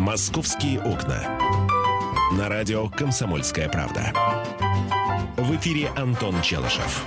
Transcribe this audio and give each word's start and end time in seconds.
«Московские 0.00 0.80
окна». 0.80 1.38
На 2.38 2.48
радио 2.48 2.88
«Комсомольская 2.88 3.68
правда». 3.68 4.14
В 5.36 5.54
эфире 5.56 5.90
Антон 5.94 6.40
Челышев. 6.40 7.04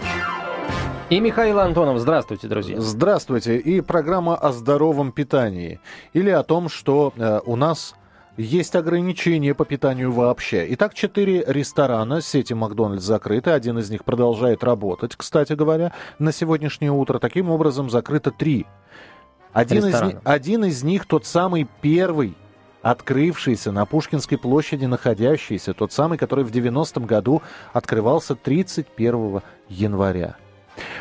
И 1.10 1.20
Михаил 1.20 1.60
Антонов. 1.60 1.98
Здравствуйте, 1.98 2.48
друзья. 2.48 2.80
Здравствуйте. 2.80 3.58
И 3.58 3.82
программа 3.82 4.36
о 4.36 4.52
здоровом 4.52 5.12
питании. 5.12 5.80
Или 6.14 6.30
о 6.30 6.44
том, 6.44 6.70
что 6.70 7.14
э, 7.18 7.40
у 7.48 7.56
нас 7.56 7.96
есть 8.38 8.76
ограничения 8.76 9.56
по 9.56 9.66
питанию 9.66 10.12
вообще. 10.12 10.68
Итак, 10.76 10.94
четыре 10.94 11.44
ресторана 11.48 12.22
сети 12.22 12.54
Макдональдс 12.54 13.04
закрыты. 13.04 13.50
Один 13.50 13.80
из 13.80 13.90
них 13.90 14.06
продолжает 14.06 14.64
работать, 14.64 15.16
кстати 15.16 15.54
говоря, 15.54 15.94
на 16.20 16.32
сегодняшнее 16.32 16.92
утро. 16.92 17.18
Таким 17.18 17.50
образом, 17.50 17.90
закрыто 17.90 18.30
три. 18.30 18.68
Один 19.52 19.88
из, 19.88 20.16
один 20.24 20.66
из 20.66 20.84
них 20.84 21.08
тот 21.08 21.26
самый 21.26 21.68
первый, 21.82 22.36
открывшийся 22.84 23.72
на 23.72 23.86
Пушкинской 23.88 24.38
площади 24.38 24.86
находящийся, 24.86 25.74
тот 25.74 25.92
самый, 25.92 26.20
который 26.20 26.44
в 26.44 26.52
90-м 26.52 27.06
году 27.06 27.42
открывался 27.72 28.36
31 28.36 29.42
января. 29.70 30.36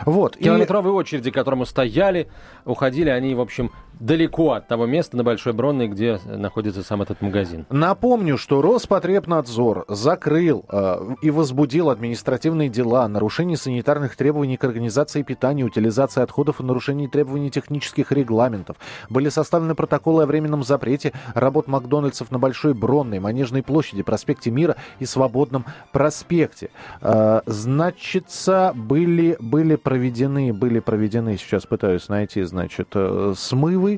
Вот. 0.07 0.37
Километровые 0.37 0.93
и... 0.93 0.97
очереди, 0.97 1.31
к 1.31 1.35
которому 1.35 1.67
стояли, 1.67 2.29
уходили 2.65 3.11
они, 3.11 3.35
в 3.35 3.41
общем, 3.41 3.73
далеко 4.03 4.53
от 4.53 4.67
того 4.67 4.87
места 4.87 5.17
на 5.17 5.23
Большой 5.23 5.53
Бронной, 5.53 5.87
где 5.87 6.19
находится 6.27 6.83
сам 6.83 7.03
этот 7.03 7.21
магазин. 7.21 7.67
Напомню, 7.71 8.37
что 8.37 8.61
Роспотребнадзор 8.61 9.85
закрыл 9.89 10.65
э, 10.69 11.15
и 11.23 11.31
возбудил 11.31 11.89
административные 11.89 12.69
дела 12.69 13.05
о 13.05 13.09
нарушении 13.09 13.55
санитарных 13.55 14.17
требований 14.17 14.57
к 14.57 14.65
организации 14.65 15.23
питания, 15.23 15.63
утилизации 15.63 16.21
отходов 16.21 16.61
и 16.61 16.65
нарушении 16.65 17.07
требований 17.07 17.51
технических 17.51 18.11
регламентов. 18.11 18.77
Были 19.09 19.29
составлены 19.29 19.77
протоколы 19.77 20.25
о 20.25 20.27
временном 20.27 20.65
запрете 20.65 21.13
работ 21.35 21.69
Макдональдсов 21.69 22.33
на 22.33 22.41
Большой 22.41 22.75
Бронной, 22.75 23.21
Манежной 23.21 23.63
площади, 23.63 24.03
проспекте 24.03 24.51
Мира 24.51 24.77
и 24.99 25.07
Свободном 25.07 25.65
проспекте. 25.93 26.71
Э, 27.01 27.43
значится, 27.47 28.73
были, 28.75 29.37
были 29.39 29.77
проведены, 29.77 30.53
были 30.53 30.81
проведены, 30.81 31.37
сейчас 31.37 31.67
пытаюсь 31.67 32.09
найти, 32.09 32.43
значит, 32.43 32.89
э, 32.95 33.35
смывы 33.37 33.92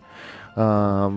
а, 0.56 1.10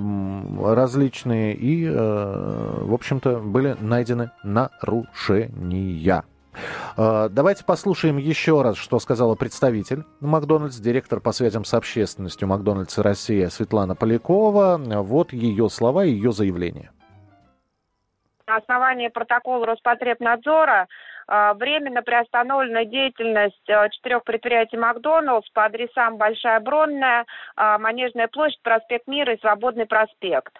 различные, 0.75 1.53
и, 1.53 1.85
э, 1.85 1.91
в 1.93 2.93
общем-то, 2.93 3.39
были 3.39 3.75
найдены 3.79 4.31
нарушения. 4.43 6.23
А, 6.95 7.29
давайте 7.29 7.63
послушаем 7.63 8.17
еще 8.17 8.61
раз, 8.61 8.77
что 8.77 8.99
сказала 8.99 9.35
представитель 9.35 10.03
Макдональдс, 10.21 10.77
директор 10.77 11.19
по 11.19 11.31
связям 11.31 11.65
с 11.65 11.73
общественностью 11.73 12.47
Макдональдс 12.47 12.97
Россия 12.97 13.49
Светлана 13.49 13.95
Полякова. 13.95 14.77
Вот 15.03 15.33
ее 15.33 15.69
слова 15.69 16.05
и 16.05 16.11
ее 16.11 16.31
заявление. 16.31 16.91
На 18.47 18.57
основании 18.57 19.09
протокола 19.09 19.65
Роспотребнадзора 19.65 20.87
временно 21.27 22.01
приостановлена 22.01 22.85
деятельность 22.85 23.69
а, 23.69 23.89
четырех 23.89 24.23
предприятий 24.23 24.77
Макдоналдс 24.77 25.49
по 25.51 25.65
адресам 25.65 26.17
Большая 26.17 26.59
Бронная, 26.59 27.25
а, 27.55 27.77
Манежная 27.77 28.27
площадь, 28.27 28.61
проспект 28.61 29.07
Мира 29.07 29.33
и 29.33 29.39
Свободный 29.39 29.85
проспект. 29.85 30.53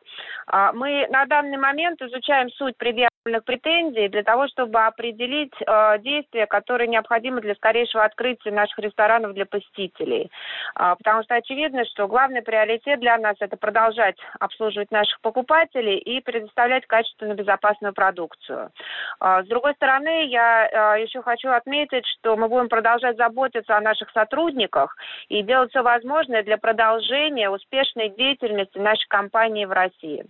Мы 0.73 1.07
на 1.09 1.25
данный 1.25 1.57
момент 1.57 2.01
изучаем 2.01 2.49
суть 2.51 2.77
предъявленных 2.77 3.16
претензий 3.41 4.07
для 4.09 4.23
того, 4.23 4.47
чтобы 4.47 4.79
определить 4.79 5.53
действия, 5.99 6.45
которые 6.47 6.87
необходимы 6.87 7.41
для 7.41 7.55
скорейшего 7.55 8.03
открытия 8.03 8.51
наших 8.51 8.79
ресторанов 8.79 9.33
для 9.33 9.45
посетителей. 9.45 10.31
Потому 10.73 11.23
что 11.23 11.35
очевидно, 11.35 11.85
что 11.85 12.07
главный 12.07 12.41
приоритет 12.41 12.99
для 12.99 13.17
нас 13.17 13.35
это 13.39 13.57
продолжать 13.57 14.17
обслуживать 14.39 14.91
наших 14.91 15.19
покупателей 15.21 15.97
и 15.97 16.21
предоставлять 16.21 16.85
качественную 16.87 17.37
безопасную 17.37 17.93
продукцию. 17.93 18.71
С 19.19 19.47
другой 19.47 19.73
стороны, 19.75 20.27
я 20.27 20.67
а, 20.67 20.95
еще 20.97 21.21
хочу 21.21 21.49
отметить, 21.49 22.05
что 22.05 22.35
мы 22.35 22.47
будем 22.47 22.69
продолжать 22.69 23.17
заботиться 23.17 23.75
о 23.75 23.81
наших 23.81 24.09
сотрудниках 24.11 24.95
и 25.29 25.43
делать 25.43 25.69
все 25.71 25.81
возможное 25.81 26.43
для 26.43 26.57
продолжения 26.57 27.49
успешной 27.49 28.09
деятельности 28.09 28.77
нашей 28.77 29.07
компании 29.07 29.65
в 29.65 29.71
России. 29.71 30.25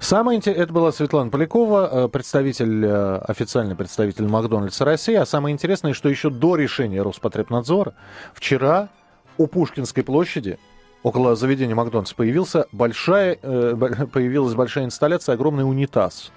Самое 0.00 0.36
интересное, 0.36 0.64
это 0.64 0.72
была 0.72 0.92
Светлана 0.92 1.30
Полякова, 1.30 2.04
э, 2.04 2.08
представитель, 2.08 2.84
э, 2.84 3.16
официальный 3.18 3.76
представитель 3.76 4.26
Макдональдса 4.26 4.84
России. 4.84 5.14
А 5.14 5.26
самое 5.26 5.52
интересное, 5.52 5.92
что 5.92 6.08
еще 6.08 6.30
до 6.30 6.56
решения 6.56 7.02
Роспотребнадзора 7.02 7.94
вчера 8.32 8.88
у 9.36 9.46
Пушкинской 9.46 10.02
площади 10.02 10.58
около 11.02 11.36
заведения 11.36 11.74
Макдональдс 11.74 12.12
появился 12.12 12.66
большая, 12.72 13.38
э, 13.40 14.06
появилась 14.12 14.54
большая 14.54 14.84
инсталляция, 14.84 15.34
огромный 15.34 15.68
унитаз 15.68 16.32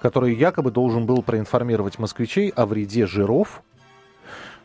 который 0.00 0.34
якобы 0.34 0.72
должен 0.72 1.06
был 1.06 1.22
проинформировать 1.22 1.98
москвичей 1.98 2.50
о 2.50 2.66
вреде 2.66 3.06
жиров, 3.06 3.62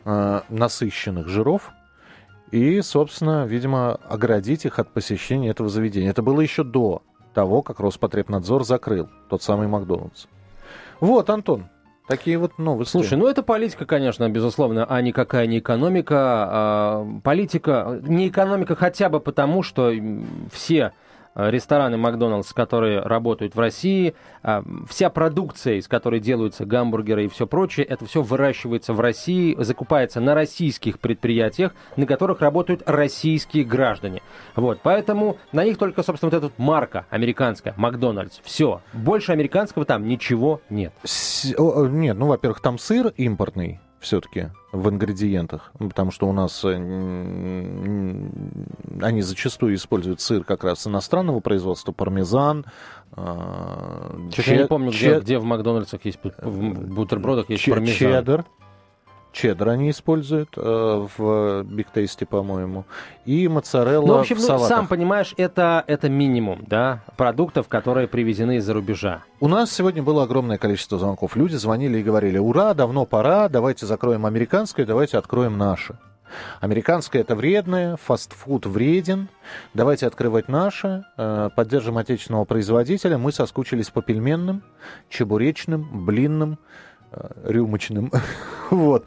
насыщенных 0.04 1.28
жиров, 1.28 1.70
и, 2.50 2.80
собственно, 2.82 3.46
видимо, 3.46 3.94
оградить 4.08 4.64
их 4.64 4.78
от 4.78 4.92
посещения 4.92 5.50
этого 5.50 5.68
заведения. 5.68 6.10
Это 6.10 6.22
было 6.22 6.40
еще 6.40 6.64
до 6.64 7.02
того, 7.38 7.62
как 7.62 7.78
Роспотребнадзор 7.78 8.64
закрыл 8.64 9.08
тот 9.28 9.44
самый 9.44 9.68
Макдональдс. 9.68 10.26
Вот, 10.98 11.30
Антон, 11.30 11.68
Такие 12.08 12.36
вот 12.36 12.58
новости. 12.58 12.90
Слушай, 12.90 13.16
ну 13.16 13.28
это 13.28 13.44
политика, 13.44 13.84
конечно, 13.84 14.28
безусловно, 14.28 14.86
а 14.88 15.00
никакая 15.02 15.46
не 15.46 15.58
экономика. 15.58 16.16
А 16.18 17.06
политика, 17.22 18.00
не 18.02 18.28
экономика 18.28 18.74
хотя 18.74 19.08
бы 19.08 19.20
потому, 19.20 19.62
что 19.62 19.92
все 20.50 20.94
рестораны 21.38 21.96
Макдоналдс, 21.96 22.52
которые 22.52 23.00
работают 23.00 23.54
в 23.54 23.60
России, 23.60 24.14
э, 24.42 24.62
вся 24.88 25.08
продукция, 25.08 25.74
из 25.74 25.88
которой 25.88 26.20
делаются 26.20 26.66
гамбургеры 26.66 27.26
и 27.26 27.28
все 27.28 27.46
прочее, 27.46 27.86
это 27.86 28.04
все 28.06 28.22
выращивается 28.22 28.92
в 28.92 29.00
России, 29.00 29.56
закупается 29.58 30.20
на 30.20 30.34
российских 30.34 30.98
предприятиях, 30.98 31.74
на 31.96 32.06
которых 32.06 32.40
работают 32.40 32.82
российские 32.86 33.64
граждане. 33.64 34.22
Вот, 34.56 34.80
поэтому 34.82 35.38
на 35.52 35.64
них 35.64 35.78
только, 35.78 36.02
собственно, 36.02 36.30
вот 36.30 36.44
эта 36.44 36.52
марка 36.60 37.06
американская, 37.10 37.74
Макдональдс. 37.76 38.40
Все. 38.42 38.82
Больше 38.92 39.32
американского 39.32 39.84
там 39.84 40.06
ничего 40.06 40.60
нет. 40.68 40.92
С... 41.04 41.54
Нет, 41.56 42.16
ну, 42.16 42.26
во-первых, 42.26 42.60
там 42.60 42.78
сыр 42.78 43.12
импортный, 43.16 43.80
все-таки 44.00 44.50
в 44.72 44.88
ингредиентах, 44.88 45.72
потому 45.78 46.10
что 46.10 46.28
у 46.28 46.32
нас 46.32 46.64
э, 46.64 46.74
они 49.02 49.22
зачастую 49.22 49.74
используют 49.74 50.20
сыр 50.20 50.44
как 50.44 50.64
раз 50.64 50.86
иностранного 50.86 51.40
производства, 51.40 51.92
пармезан. 51.92 52.66
Э, 53.16 54.28
Чуть 54.32 54.46
я 54.46 54.58
не 54.58 54.66
помню, 54.66 54.90
где, 54.90 55.20
где 55.20 55.38
в 55.38 55.44
Макдональдсах 55.44 56.04
есть, 56.04 56.18
в 56.22 56.94
бутербродах 56.94 57.48
есть 57.50 57.64
пармезан. 57.68 57.94
Чеддер, 57.94 58.44
чеддер 59.38 59.68
они 59.68 59.90
используют 59.90 60.50
э, 60.56 61.06
в 61.16 61.62
Биг 61.62 61.90
Тейсте, 61.92 62.26
по-моему, 62.26 62.84
и 63.24 63.46
моцарелла 63.46 64.06
ну, 64.06 64.14
в 64.14 64.20
общем, 64.20 64.36
в 64.36 64.40
салатах. 64.40 64.68
Ну, 64.68 64.76
сам 64.76 64.86
понимаешь, 64.88 65.34
это, 65.36 65.84
это 65.86 66.08
минимум 66.08 66.64
да, 66.66 67.04
продуктов, 67.16 67.68
которые 67.68 68.08
привезены 68.08 68.56
из-за 68.56 68.74
рубежа. 68.74 69.22
У 69.40 69.48
нас 69.48 69.70
сегодня 69.70 70.02
было 70.02 70.24
огромное 70.24 70.58
количество 70.58 70.98
звонков. 70.98 71.36
Люди 71.36 71.54
звонили 71.54 71.98
и 71.98 72.02
говорили, 72.02 72.38
ура, 72.38 72.74
давно 72.74 73.06
пора, 73.06 73.48
давайте 73.48 73.86
закроем 73.86 74.26
американское, 74.26 74.84
давайте 74.84 75.18
откроем 75.18 75.56
наше. 75.56 75.98
Американское 76.60 77.22
это 77.22 77.34
вредное, 77.34 77.96
фастфуд 77.96 78.66
вреден. 78.66 79.28
Давайте 79.72 80.06
открывать 80.06 80.48
наше, 80.48 81.04
э, 81.16 81.50
поддержим 81.54 81.96
отечественного 81.96 82.44
производителя. 82.44 83.18
Мы 83.18 83.32
соскучились 83.32 83.90
по 83.90 84.02
пельменным, 84.02 84.62
чебуречным, 85.08 86.04
блинным, 86.04 86.58
рюмочным. 87.44 88.12
вот. 88.70 89.06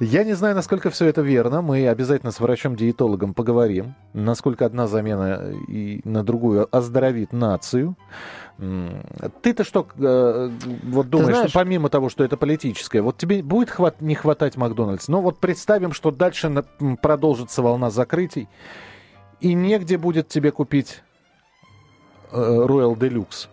Я 0.00 0.24
не 0.24 0.32
знаю, 0.32 0.54
насколько 0.54 0.90
все 0.90 1.06
это 1.06 1.22
верно. 1.22 1.62
Мы 1.62 1.86
обязательно 1.86 2.32
с 2.32 2.40
врачом-диетологом 2.40 3.34
поговорим, 3.34 3.94
насколько 4.14 4.66
одна 4.66 4.86
замена 4.86 5.52
и 5.68 6.00
на 6.04 6.22
другую 6.24 6.68
оздоровит 6.74 7.32
нацию. 7.32 7.96
Ты-то 9.42 9.64
что 9.64 9.86
э, 9.98 10.50
вот 10.84 11.08
думаешь, 11.08 11.34
знаешь... 11.34 11.50
что 11.50 11.58
помимо 11.58 11.88
того, 11.88 12.08
что 12.08 12.22
это 12.22 12.36
политическое, 12.36 13.00
вот 13.00 13.16
тебе 13.16 13.42
будет 13.42 13.70
хват... 13.70 14.00
не 14.00 14.14
хватать 14.14 14.56
Макдональдс? 14.56 15.08
Ну 15.08 15.20
вот 15.20 15.38
представим, 15.38 15.92
что 15.92 16.10
дальше 16.10 16.48
на... 16.48 16.62
продолжится 16.96 17.62
волна 17.62 17.90
закрытий, 17.90 18.48
и 19.40 19.54
негде 19.54 19.98
будет 19.98 20.28
тебе 20.28 20.52
купить 20.52 21.02
э, 22.30 22.36
Royal 22.36 22.94
Deluxe. 22.94 23.48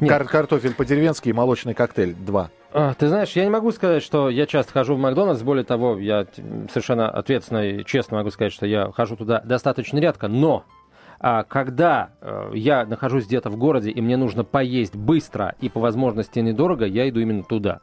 Кар- 0.00 0.26
картофель 0.26 0.74
по-деревенски 0.74 1.30
и 1.30 1.32
молочный 1.32 1.74
коктейль 1.74 2.14
2. 2.14 2.50
А, 2.78 2.92
ты 2.92 3.08
знаешь, 3.08 3.32
я 3.32 3.44
не 3.44 3.50
могу 3.50 3.72
сказать, 3.72 4.02
что 4.02 4.28
я 4.28 4.44
часто 4.44 4.70
хожу 4.70 4.96
в 4.96 4.98
Макдональдс. 4.98 5.40
Более 5.40 5.64
того, 5.64 5.98
я 5.98 6.26
совершенно 6.70 7.08
ответственно 7.08 7.64
и 7.66 7.84
честно 7.86 8.18
могу 8.18 8.30
сказать, 8.30 8.52
что 8.52 8.66
я 8.66 8.92
хожу 8.92 9.16
туда 9.16 9.40
достаточно 9.40 9.98
редко. 9.98 10.28
Но 10.28 10.64
а, 11.18 11.44
когда 11.44 12.10
э, 12.20 12.50
я 12.52 12.84
нахожусь 12.84 13.24
где-то 13.24 13.48
в 13.48 13.56
городе 13.56 13.90
и 13.90 14.02
мне 14.02 14.18
нужно 14.18 14.44
поесть 14.44 14.94
быстро 14.94 15.54
и 15.58 15.70
по 15.70 15.80
возможности 15.80 16.38
недорого, 16.40 16.84
я 16.84 17.08
иду 17.08 17.18
именно 17.18 17.44
туда. 17.44 17.80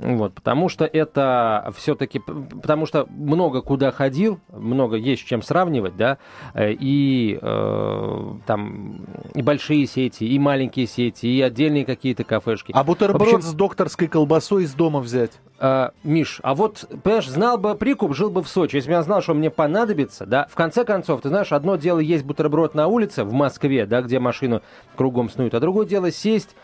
Вот, 0.00 0.32
потому 0.32 0.70
что 0.70 0.86
это 0.86 1.72
все-таки, 1.76 2.20
потому 2.20 2.86
что 2.86 3.06
много 3.10 3.60
куда 3.60 3.90
ходил, 3.90 4.40
много 4.50 4.96
есть 4.96 5.22
с 5.22 5.24
чем 5.26 5.42
сравнивать, 5.42 5.94
да, 5.96 6.16
э, 6.54 6.72
и 6.72 7.38
э, 7.40 8.32
там 8.46 9.04
и 9.34 9.42
большие 9.42 9.86
сети, 9.86 10.24
и 10.24 10.38
маленькие 10.38 10.86
сети, 10.86 11.26
и 11.26 11.42
отдельные 11.42 11.84
какие-то 11.84 12.24
кафешки. 12.24 12.72
А 12.74 12.82
бутерброд 12.82 13.22
общем, 13.22 13.42
с 13.42 13.52
докторской 13.52 14.08
колбасой 14.08 14.64
из 14.64 14.72
дома 14.72 15.00
взять? 15.00 15.32
Э, 15.58 15.90
Миш, 16.02 16.40
а 16.42 16.54
вот, 16.54 16.88
понимаешь, 17.02 17.28
знал 17.28 17.58
бы 17.58 17.74
прикуп, 17.74 18.14
жил 18.14 18.30
бы 18.30 18.42
в 18.42 18.48
Сочи. 18.48 18.76
Если 18.76 18.88
бы 18.88 18.94
я 18.94 19.02
знал, 19.02 19.20
что 19.20 19.34
мне 19.34 19.50
понадобится, 19.50 20.24
да, 20.24 20.46
в 20.50 20.54
конце 20.54 20.84
концов, 20.84 21.20
ты 21.20 21.28
знаешь, 21.28 21.52
одно 21.52 21.76
дело 21.76 21.98
есть 21.98 22.24
бутерброд 22.24 22.74
на 22.74 22.86
улице 22.86 23.22
в 23.22 23.34
Москве, 23.34 23.84
да, 23.84 24.00
где 24.00 24.18
машину 24.18 24.62
кругом 24.96 25.28
снуют, 25.28 25.52
а 25.52 25.60
другое 25.60 25.84
дело 25.84 26.10
сесть 26.10 26.56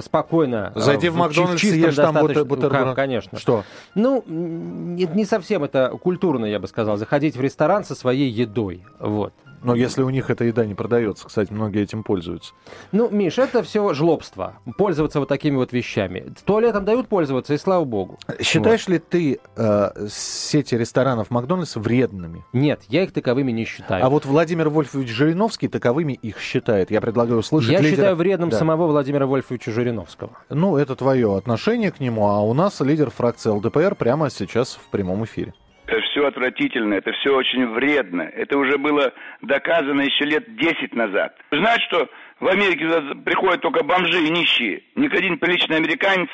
спокойно. 0.00 0.72
Э, 0.74 0.80
Зайди 0.80 1.08
в, 1.08 1.14
в 1.14 1.16
Макдональдс 1.16 1.62
и 1.64 1.78
ешь 1.78 1.94
там 1.94 2.14
бутерброд. 2.14 2.94
Конечно. 2.94 3.38
Что? 3.38 3.64
Ну, 3.94 4.24
не, 4.26 5.04
не 5.04 5.24
совсем 5.24 5.64
это 5.64 5.90
культурно, 6.02 6.46
я 6.46 6.58
бы 6.58 6.66
сказал, 6.68 6.96
заходить 6.96 7.36
в 7.36 7.40
ресторан 7.40 7.84
со 7.84 7.94
своей 7.94 8.30
едой. 8.30 8.84
Вот. 8.98 9.32
Но 9.62 9.74
если 9.74 10.02
у 10.02 10.10
них 10.10 10.30
эта 10.30 10.44
еда 10.44 10.64
не 10.64 10.74
продается, 10.74 11.26
кстати, 11.26 11.52
многие 11.52 11.82
этим 11.82 12.02
пользуются. 12.02 12.52
Ну, 12.92 13.08
Миш, 13.10 13.38
это 13.38 13.62
все 13.62 13.94
жлобство. 13.94 14.58
Пользоваться 14.78 15.20
вот 15.20 15.28
такими 15.28 15.56
вот 15.56 15.72
вещами. 15.72 16.32
Туалетом 16.44 16.84
дают 16.84 17.08
пользоваться, 17.08 17.54
и 17.54 17.58
слава 17.58 17.84
богу. 17.84 18.18
Считаешь 18.40 18.86
вот. 18.86 18.92
ли 18.92 18.98
ты 18.98 19.40
э, 19.56 20.06
сети 20.08 20.74
ресторанов 20.74 21.30
Макдональдс 21.30 21.76
вредными? 21.76 22.44
Нет, 22.52 22.82
я 22.88 23.02
их 23.02 23.12
таковыми 23.12 23.52
не 23.52 23.64
считаю. 23.64 24.04
А 24.04 24.08
вот 24.08 24.24
Владимир 24.24 24.68
Вольфович 24.68 25.08
Жириновский 25.08 25.68
таковыми 25.68 26.12
их 26.12 26.38
считает. 26.40 26.90
Я 26.90 27.00
предлагаю 27.00 27.40
услышать 27.40 27.72
Я 27.72 27.80
лидера... 27.80 27.96
считаю 27.96 28.16
вредным 28.16 28.50
да. 28.50 28.58
самого 28.58 28.86
Владимира 28.86 29.26
Вольфовича 29.26 29.72
Жириновского. 29.72 30.30
Ну, 30.48 30.76
это 30.76 30.96
твое 30.96 31.36
отношение 31.36 31.90
к 31.90 32.00
нему, 32.00 32.28
а 32.28 32.40
у 32.40 32.54
нас 32.54 32.80
лидер 32.80 33.10
фракции 33.10 33.50
ЛДПР 33.50 33.94
прямо 33.94 34.30
сейчас 34.30 34.74
в 34.74 34.90
прямом 34.90 35.24
эфире. 35.24 35.54
Это 35.86 36.00
все 36.02 36.26
отвратительно, 36.26 36.94
это 36.94 37.12
все 37.12 37.34
очень 37.34 37.68
вредно. 37.68 38.22
Это 38.22 38.58
уже 38.58 38.76
было 38.76 39.12
доказано 39.42 40.00
еще 40.00 40.24
лет 40.24 40.56
10 40.56 40.94
назад. 40.94 41.36
Знаете, 41.52 41.84
что 41.84 42.08
в 42.40 42.48
Америке 42.48 42.88
приходят 43.24 43.60
только 43.60 43.84
бомжи 43.84 44.26
и 44.26 44.30
нищие. 44.30 44.82
Ни 44.96 45.06
один 45.06 45.38
приличный 45.38 45.76
американец 45.76 46.28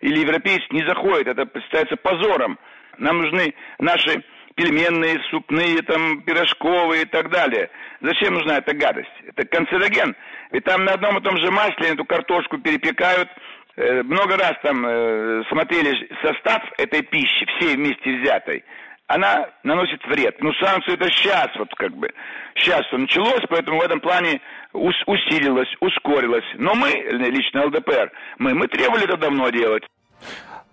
или 0.00 0.20
европеец 0.20 0.62
не 0.70 0.86
заходит. 0.86 1.26
Это 1.26 1.46
представляется 1.46 1.96
позором. 1.96 2.58
Нам 2.98 3.22
нужны 3.22 3.54
наши 3.78 4.22
пельменные, 4.56 5.22
супные, 5.30 5.80
там, 5.82 6.20
пирожковые 6.22 7.02
и 7.02 7.06
так 7.06 7.30
далее. 7.30 7.70
Зачем 8.02 8.34
нужна 8.34 8.58
эта 8.58 8.74
гадость? 8.74 9.08
Это 9.24 9.46
канцероген. 9.46 10.14
Ведь 10.52 10.64
там 10.64 10.84
на 10.84 10.92
одном 10.92 11.16
и 11.16 11.22
том 11.22 11.38
же 11.38 11.50
масле 11.50 11.92
эту 11.92 12.04
картошку 12.04 12.58
перепекают, 12.58 13.30
э, 13.76 14.02
много 14.02 14.36
раз 14.36 14.54
там 14.62 14.84
э, 14.84 15.44
смотрели 15.48 16.10
состав 16.22 16.62
этой 16.76 17.02
пищи, 17.02 17.46
всей 17.56 17.76
вместе 17.76 18.18
взятой 18.18 18.64
она 19.08 19.48
наносит 19.64 20.04
вред. 20.06 20.36
Ну, 20.40 20.52
санкции 20.54 20.92
это 20.94 21.10
сейчас, 21.10 21.48
вот 21.56 21.74
как 21.74 21.92
бы, 21.96 22.08
сейчас 22.54 22.86
все 22.86 22.98
началось, 22.98 23.42
поэтому 23.48 23.80
в 23.80 23.82
этом 23.82 24.00
плане 24.00 24.40
ус- 24.72 25.02
усилилось, 25.06 25.74
ускорилось. 25.80 26.44
Но 26.54 26.74
мы, 26.74 26.90
лично 26.90 27.66
ЛДПР, 27.66 28.12
мы, 28.38 28.54
мы 28.54 28.68
требовали 28.68 29.04
это 29.04 29.16
давно 29.16 29.48
делать. 29.50 29.82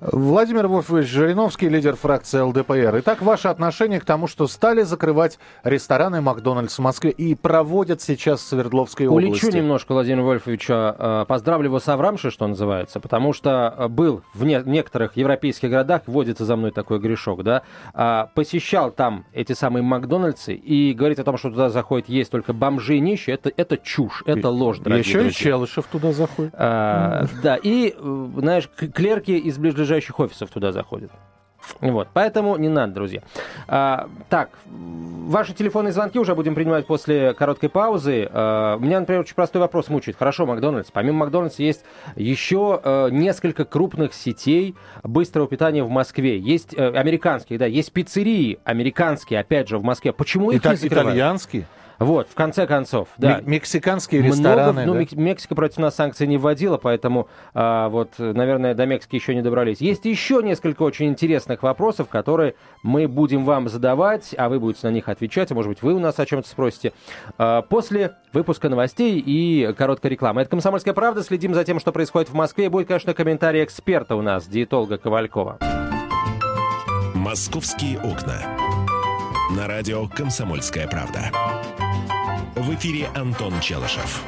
Владимир 0.01 0.67
Вольфович 0.67 1.07
Жириновский, 1.07 1.69
лидер 1.69 1.95
фракции 1.95 2.41
ЛДПР. 2.41 2.97
Итак, 2.99 3.21
ваше 3.21 3.47
отношение 3.47 4.01
к 4.01 4.05
тому, 4.05 4.27
что 4.27 4.45
стали 4.45 4.81
закрывать 4.81 5.39
рестораны 5.63 6.19
Макдональдс 6.19 6.77
в 6.77 6.81
Москве 6.81 7.11
и 7.11 7.33
проводят 7.33 8.01
сейчас 8.01 8.41
в 8.41 8.43
Свердловской 8.43 9.07
Улечу 9.07 9.27
области? 9.27 9.45
Улечу 9.45 9.57
немножко 9.57 9.93
Владимира 9.93 10.23
Вольфовича. 10.23 10.95
Э, 10.99 11.25
поздравлю 11.29 11.67
его 11.67 11.79
с 11.79 11.87
Аврамши, 11.87 12.29
что 12.29 12.45
называется, 12.45 12.99
потому 12.99 13.31
что 13.31 13.87
был 13.89 14.21
в 14.33 14.43
не- 14.43 14.61
некоторых 14.65 15.15
европейских 15.15 15.69
городах, 15.69 16.01
вводится 16.07 16.43
за 16.43 16.57
мной 16.57 16.71
такой 16.71 16.99
грешок, 16.99 17.43
да, 17.43 17.61
а, 17.93 18.29
посещал 18.35 18.91
там 18.91 19.23
эти 19.31 19.53
самые 19.53 19.81
Макдональдсы 19.83 20.55
и 20.55 20.93
говорит 20.93 21.19
о 21.19 21.23
том, 21.23 21.37
что 21.37 21.49
туда 21.51 21.69
заходит 21.69 22.09
есть 22.09 22.31
только 22.31 22.51
бомжи 22.51 22.97
и 22.97 22.99
нищие, 22.99 23.35
это, 23.35 23.49
это 23.55 23.77
чушь, 23.77 24.23
это 24.25 24.49
ложь, 24.49 24.79
дорогие 24.79 25.05
Еще 25.05 25.21
друзья. 25.21 25.29
и 25.29 25.43
Челышев 25.43 25.85
туда 25.85 26.11
заходит. 26.11 26.53
А, 26.53 27.27
да, 27.41 27.55
и, 27.55 27.95
э, 27.97 28.27
знаешь, 28.35 28.69
клерки 28.93 29.37
из 29.37 29.57
ближайших 29.57 29.84
ближайших 29.85 30.19
офисов 30.19 30.49
туда 30.49 30.71
заходят. 30.71 31.11
Вот, 31.81 32.09
поэтому 32.13 32.57
не 32.57 32.69
надо, 32.69 32.93
друзья. 32.93 33.21
А, 33.67 34.07
так, 34.29 34.49
ваши 34.65 35.53
телефонные 35.53 35.93
звонки 35.93 36.19
уже 36.19 36.35
будем 36.35 36.53
принимать 36.53 36.85
после 36.85 37.33
короткой 37.33 37.69
паузы. 37.69 38.29
А, 38.31 38.77
меня, 38.77 38.99
например, 38.99 39.21
очень 39.21 39.33
простой 39.33 39.61
вопрос 39.61 39.89
мучает. 39.89 40.15
Хорошо, 40.15 40.45
Макдональдс. 40.45 40.91
Помимо 40.91 41.19
Макдональдса 41.19 41.63
есть 41.63 41.83
еще 42.15 42.79
а, 42.83 43.09
несколько 43.09 43.65
крупных 43.65 44.13
сетей 44.13 44.75
быстрого 45.03 45.47
питания 45.47 45.83
в 45.83 45.89
Москве. 45.89 46.37
Есть 46.37 46.75
а, 46.77 46.89
американские, 46.89 47.57
да, 47.57 47.65
есть 47.65 47.91
пиццерии 47.91 48.59
американские, 48.63 49.39
опять 49.39 49.67
же, 49.67 49.79
в 49.79 49.83
Москве. 49.83 50.13
Почему 50.13 50.51
их 50.51 50.61
Итак, 50.61 50.73
не 50.73 50.77
закрывают? 50.77 51.09
итальянские? 51.09 51.65
Вот, 51.99 52.29
в 52.29 52.35
конце 52.35 52.67
концов, 52.67 53.07
да. 53.17 53.41
Мексиканские 53.45 54.21
рестораны, 54.21 54.83
Много, 54.83 54.99
ну, 54.99 55.07
да? 55.09 55.21
Мексика 55.21 55.55
против 55.55 55.77
нас 55.77 55.95
санкций 55.95 56.27
не 56.27 56.37
вводила, 56.37 56.77
поэтому 56.77 57.27
а, 57.53 57.89
вот, 57.89 58.13
наверное, 58.17 58.73
до 58.73 58.85
Мексики 58.85 59.15
еще 59.15 59.33
не 59.35 59.41
добрались. 59.41 59.79
Есть 59.79 60.05
еще 60.05 60.41
несколько 60.43 60.83
очень 60.83 61.07
интересных 61.07 61.63
вопросов, 61.63 62.09
которые 62.09 62.55
мы 62.83 63.07
будем 63.07 63.45
вам 63.45 63.69
задавать, 63.69 64.35
а 64.37 64.49
вы 64.49 64.59
будете 64.59 64.87
на 64.87 64.91
них 64.91 65.07
отвечать, 65.09 65.51
а 65.51 65.55
может 65.55 65.69
быть, 65.69 65.81
вы 65.81 65.93
у 65.93 65.99
нас 65.99 66.19
о 66.19 66.25
чем-то 66.25 66.47
спросите. 66.47 66.93
А, 67.37 67.61
после 67.61 68.15
выпуска 68.33 68.69
новостей 68.69 69.23
и 69.25 69.73
короткой 69.73 70.11
рекламы. 70.11 70.41
Это 70.41 70.49
«Комсомольская 70.51 70.93
правда». 70.93 71.23
Следим 71.23 71.53
за 71.53 71.63
тем, 71.63 71.79
что 71.79 71.91
происходит 71.91 72.29
в 72.29 72.33
Москве. 72.33 72.69
Будет, 72.69 72.87
конечно, 72.87 73.13
комментарий 73.13 73.63
эксперта 73.63 74.15
у 74.15 74.21
нас, 74.21 74.47
диетолога 74.47 74.97
Ковалькова. 74.97 75.59
«Московские 77.13 77.99
окна». 77.99 78.35
На 79.57 79.67
радио 79.67 80.07
«Комсомольская 80.07 80.87
правда». 80.87 81.31
В 82.55 82.73
эфире 82.73 83.09
Антон 83.13 83.59
Челышев. 83.59 84.23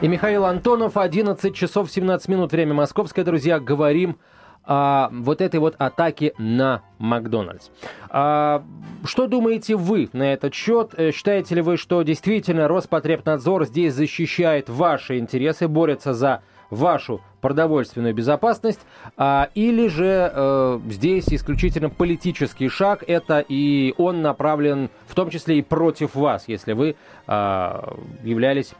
И 0.00 0.08
Михаил 0.08 0.46
Антонов, 0.46 0.96
11 0.96 1.54
часов 1.54 1.90
17 1.90 2.28
минут, 2.28 2.52
время 2.52 2.72
московское, 2.72 3.26
друзья, 3.26 3.60
говорим 3.60 4.16
о 4.64 5.10
вот 5.12 5.42
этой 5.42 5.60
вот 5.60 5.74
атаке 5.78 6.32
на 6.38 6.80
Макдональдс. 6.98 7.68
А, 8.08 8.64
что 9.04 9.26
думаете 9.26 9.76
вы 9.76 10.08
на 10.14 10.32
этот 10.32 10.54
счет? 10.54 10.94
Э, 10.96 11.12
считаете 11.12 11.56
ли 11.56 11.60
вы, 11.60 11.76
что 11.76 12.00
действительно 12.02 12.68
Роспотребнадзор 12.68 13.66
здесь 13.66 13.92
защищает 13.92 14.70
ваши 14.70 15.18
интересы, 15.18 15.68
борется 15.68 16.14
за 16.14 16.40
вашу 16.70 17.20
продовольственную 17.40 18.14
безопасность, 18.14 18.80
а, 19.16 19.48
или 19.54 19.88
же 19.88 20.30
э, 20.32 20.80
здесь 20.88 21.28
исключительно 21.28 21.88
политический 21.88 22.68
шаг, 22.68 23.02
это 23.06 23.44
и 23.46 23.94
он 23.96 24.22
направлен 24.22 24.90
в 25.06 25.14
том 25.14 25.30
числе 25.30 25.58
и 25.58 25.62
против 25.62 26.14
вас, 26.14 26.48
если 26.48 26.74
вы 26.74 26.96
э, 27.26 27.82
являлись, 28.22 28.72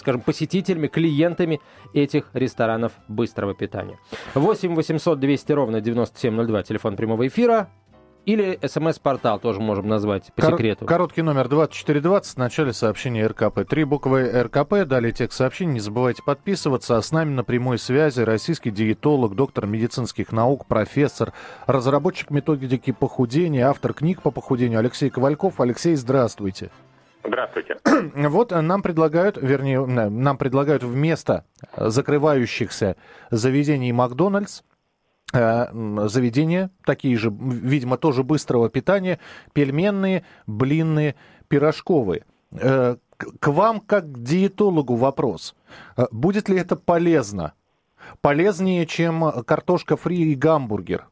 скажем, 0.00 0.20
посетителями, 0.20 0.88
клиентами 0.88 1.60
этих 1.94 2.28
ресторанов 2.32 2.92
быстрого 3.08 3.54
питания. 3.54 3.98
8 4.34 4.74
800 4.74 5.20
200 5.20 5.52
ровно 5.52 5.80
9702, 5.80 6.62
телефон 6.64 6.96
прямого 6.96 7.26
эфира. 7.26 7.68
Или 8.24 8.58
смс-портал 8.64 9.40
тоже 9.40 9.60
можем 9.60 9.88
назвать 9.88 10.32
по 10.36 10.42
Кор- 10.42 10.52
секрету. 10.52 10.86
Короткий 10.86 11.22
номер 11.22 11.48
2420, 11.48 12.34
в 12.34 12.36
начале 12.38 12.72
сообщения 12.72 13.26
РКП. 13.26 13.68
Три 13.68 13.82
буквы 13.82 14.30
РКП, 14.44 14.84
далее 14.86 15.12
текст 15.12 15.38
сообщений. 15.38 15.74
Не 15.74 15.80
забывайте 15.80 16.22
подписываться. 16.22 16.96
А 16.96 17.02
с 17.02 17.10
нами 17.10 17.30
на 17.30 17.42
прямой 17.42 17.78
связи 17.78 18.20
российский 18.20 18.70
диетолог, 18.70 19.34
доктор 19.34 19.66
медицинских 19.66 20.30
наук, 20.30 20.66
профессор, 20.66 21.32
разработчик 21.66 22.30
методики 22.30 22.92
похудения, 22.92 23.68
автор 23.68 23.92
книг 23.92 24.22
по 24.22 24.30
похудению 24.30 24.78
Алексей 24.78 25.10
Ковальков. 25.10 25.60
Алексей, 25.60 25.96
здравствуйте. 25.96 26.70
Здравствуйте. 27.24 27.78
Вот 28.14 28.50
нам 28.50 28.82
предлагают, 28.82 29.36
вернее, 29.40 29.84
нам 29.84 30.38
предлагают 30.38 30.82
вместо 30.82 31.44
закрывающихся 31.76 32.96
заведений 33.30 33.92
Макдональдс 33.92 34.62
Э, 34.62 34.71
заведения, 35.32 36.70
такие 36.84 37.16
же, 37.16 37.30
видимо, 37.30 37.96
тоже 37.96 38.22
быстрого 38.22 38.68
питания, 38.68 39.18
пельменные, 39.54 40.24
блинные, 40.46 41.14
пирожковые. 41.48 42.24
Э, 42.52 42.96
к 43.40 43.48
вам, 43.48 43.80
как 43.80 44.12
к 44.12 44.18
диетологу, 44.18 44.96
вопрос. 44.96 45.54
Э, 45.96 46.02
будет 46.10 46.48
ли 46.48 46.58
это 46.58 46.76
полезно? 46.76 47.54
Полезнее, 48.20 48.86
чем 48.86 49.44
картошка 49.46 49.96
фри 49.96 50.32
и 50.32 50.34
гамбургер? 50.34 51.06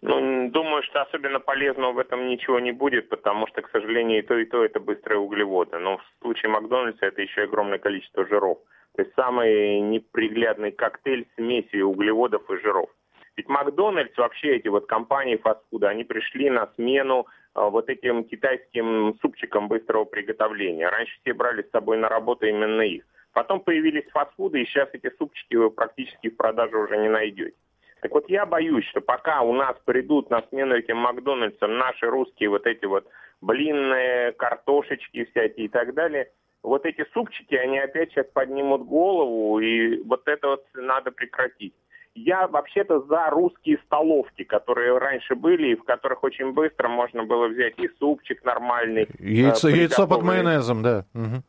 Ну, 0.00 0.50
думаю, 0.50 0.82
что 0.84 1.02
особенно 1.02 1.40
полезного 1.40 1.92
в 1.92 1.98
этом 1.98 2.28
ничего 2.28 2.60
не 2.60 2.72
будет, 2.72 3.08
потому 3.08 3.46
что, 3.48 3.62
к 3.62 3.70
сожалению, 3.70 4.20
и 4.20 4.22
то, 4.22 4.38
и 4.38 4.44
то 4.44 4.64
это 4.64 4.80
быстрые 4.80 5.18
углеводы. 5.18 5.78
Но 5.78 5.98
в 5.98 6.02
случае 6.22 6.50
Макдональдса 6.50 7.06
это 7.06 7.20
еще 7.20 7.42
огромное 7.42 7.78
количество 7.78 8.24
жиров. 8.26 8.58
То 8.98 9.04
есть 9.04 9.14
самый 9.14 9.78
неприглядный 9.78 10.72
коктейль 10.72 11.28
смеси 11.36 11.80
углеводов 11.82 12.50
и 12.50 12.56
жиров. 12.56 12.90
Ведь 13.36 13.48
Макдональдс, 13.48 14.16
вообще 14.16 14.56
эти 14.56 14.66
вот 14.66 14.86
компании 14.86 15.36
фастфуда, 15.36 15.90
они 15.90 16.02
пришли 16.02 16.50
на 16.50 16.66
смену 16.74 17.28
э, 17.54 17.60
вот 17.62 17.88
этим 17.90 18.24
китайским 18.24 19.14
супчикам 19.22 19.68
быстрого 19.68 20.04
приготовления. 20.04 20.88
Раньше 20.88 21.16
все 21.20 21.32
брали 21.32 21.62
с 21.62 21.70
собой 21.70 21.96
на 21.96 22.08
работу 22.08 22.46
именно 22.46 22.80
их. 22.80 23.04
Потом 23.34 23.60
появились 23.60 24.10
фастфуды, 24.10 24.62
и 24.62 24.66
сейчас 24.66 24.88
эти 24.92 25.14
супчики 25.16 25.54
вы 25.54 25.70
практически 25.70 26.30
в 26.30 26.36
продаже 26.36 26.76
уже 26.76 26.96
не 26.96 27.08
найдете. 27.08 27.54
Так 28.00 28.10
вот, 28.10 28.28
я 28.28 28.46
боюсь, 28.46 28.84
что 28.86 29.00
пока 29.00 29.42
у 29.42 29.52
нас 29.52 29.76
придут 29.84 30.28
на 30.28 30.42
смену 30.48 30.74
этим 30.74 30.96
Макдональдсам 30.96 31.78
наши 31.78 32.06
русские 32.06 32.48
вот 32.48 32.66
эти 32.66 32.86
вот 32.86 33.06
блинные, 33.42 34.32
картошечки 34.32 35.26
всякие 35.26 35.66
и 35.66 35.68
так 35.68 35.94
далее, 35.94 36.32
вот 36.68 36.86
эти 36.86 37.04
супчики, 37.12 37.54
они 37.54 37.78
опять 37.78 38.10
сейчас 38.10 38.26
поднимут 38.32 38.86
голову, 38.86 39.58
и 39.58 40.02
вот 40.02 40.26
это 40.26 40.48
вот 40.48 40.64
надо 40.74 41.10
прекратить. 41.10 41.74
Я 42.14 42.48
вообще-то 42.48 43.00
за 43.02 43.30
русские 43.30 43.78
столовки, 43.86 44.42
которые 44.44 44.98
раньше 44.98 45.34
были, 45.34 45.68
и 45.72 45.76
в 45.76 45.84
которых 45.84 46.24
очень 46.24 46.52
быстро 46.52 46.88
можно 46.88 47.24
было 47.24 47.48
взять 47.48 47.78
и 47.78 47.88
супчик 47.98 48.44
нормальный. 48.44 49.06
Яйцо, 49.18 49.68
э, 49.68 49.72
яйцо 49.72 50.06
под 50.08 50.22
майонезом, 50.22 50.82
да. 50.82 51.04
Угу. 51.14 51.42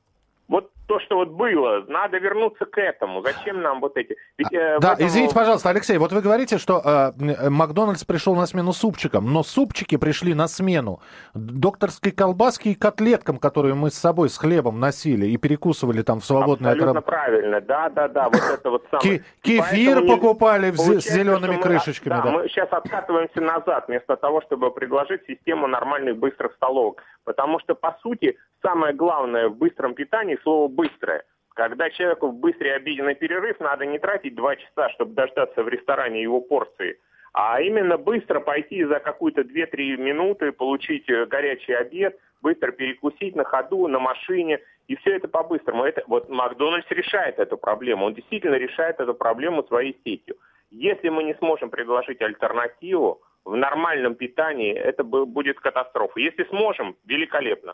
То, 0.89 0.99
что 1.01 1.17
вот 1.17 1.29
было, 1.29 1.85
надо 1.87 2.17
вернуться 2.17 2.65
к 2.65 2.75
этому. 2.79 3.21
Зачем 3.21 3.61
нам 3.61 3.79
вот 3.79 3.95
эти... 3.95 4.15
Ведь, 4.39 4.51
э, 4.51 4.79
да, 4.79 4.93
этом... 4.93 5.05
извините, 5.05 5.35
пожалуйста, 5.35 5.69
Алексей, 5.69 5.99
вот 5.99 6.11
вы 6.11 6.21
говорите, 6.21 6.57
что 6.57 6.81
э, 6.83 7.47
Макдональдс 7.47 8.03
пришел 8.05 8.35
на 8.35 8.47
смену 8.47 8.73
супчикам, 8.73 9.31
но 9.31 9.43
супчики 9.43 9.97
пришли 9.97 10.33
на 10.33 10.47
смену 10.47 10.99
докторской 11.35 12.11
колбаски 12.11 12.69
и 12.69 12.73
котлеткам, 12.73 13.37
которые 13.37 13.75
мы 13.75 13.91
с 13.91 13.99
собой 13.99 14.29
с 14.29 14.37
хлебом 14.39 14.79
носили 14.79 15.27
и 15.27 15.37
перекусывали 15.37 16.01
там 16.01 16.21
в 16.21 16.25
свободное... 16.25 16.71
Абсолютно 16.71 16.99
от... 17.01 17.05
правильно, 17.05 17.61
да-да-да, 17.61 18.23
вот 18.29 18.41
это 18.51 18.69
вот 18.71 18.83
самое. 18.89 19.23
Кефир 19.43 20.07
покупали 20.07 20.71
с 20.71 21.07
зелеными 21.07 21.61
крышечками. 21.61 22.15
Да, 22.15 22.31
мы 22.31 22.49
сейчас 22.49 22.67
откатываемся 22.71 23.41
назад, 23.41 23.85
вместо 23.89 24.15
того, 24.15 24.41
чтобы 24.41 24.71
предложить 24.71 25.21
систему 25.27 25.67
нормальных 25.67 26.17
быстрых 26.17 26.53
столовок. 26.55 27.03
Потому 27.25 27.59
что, 27.59 27.75
по 27.75 27.95
сути, 28.01 28.39
самое 28.63 28.91
главное 28.95 29.49
в 29.49 29.55
быстром 29.55 29.93
питании 29.93 30.39
слово 30.41 30.67
«быстрое». 30.79 31.23
Когда 31.55 31.89
человеку 31.89 32.29
в 32.29 32.39
быстрый 32.39 32.73
обеденный 32.73 33.15
перерыв 33.15 33.59
надо 33.59 33.85
не 33.85 33.99
тратить 33.99 34.35
два 34.35 34.55
часа, 34.55 34.89
чтобы 34.91 35.13
дождаться 35.13 35.61
в 35.61 35.67
ресторане 35.67 36.21
его 36.21 36.39
порции, 36.39 36.97
а 37.33 37.61
именно 37.61 37.97
быстро 37.97 38.39
пойти 38.39 38.85
за 38.85 38.99
какую-то 38.99 39.41
2-3 39.41 39.97
минуты, 39.97 40.51
получить 40.53 41.09
э, 41.09 41.25
горячий 41.25 41.73
обед, 41.73 42.17
быстро 42.41 42.71
перекусить 42.71 43.35
на 43.35 43.43
ходу, 43.43 43.87
на 43.87 43.99
машине, 43.99 44.59
и 44.87 44.95
все 44.95 45.17
это 45.17 45.27
по-быстрому. 45.27 45.83
Это, 45.83 46.01
вот 46.07 46.29
Макдональдс 46.29 46.89
решает 46.91 47.39
эту 47.39 47.57
проблему, 47.57 48.05
он 48.05 48.13
действительно 48.13 48.55
решает 48.55 48.99
эту 48.99 49.13
проблему 49.13 49.63
своей 49.63 49.97
сетью. 50.05 50.37
Если 50.71 51.09
мы 51.09 51.23
не 51.23 51.33
сможем 51.35 51.69
предложить 51.69 52.21
альтернативу, 52.21 53.21
в 53.45 53.55
нормальном 53.55 54.15
питании, 54.15 54.73
это 54.73 55.03
будет 55.03 55.59
катастрофа. 55.59 56.19
Если 56.19 56.43
сможем, 56.49 56.95
великолепно. 57.05 57.73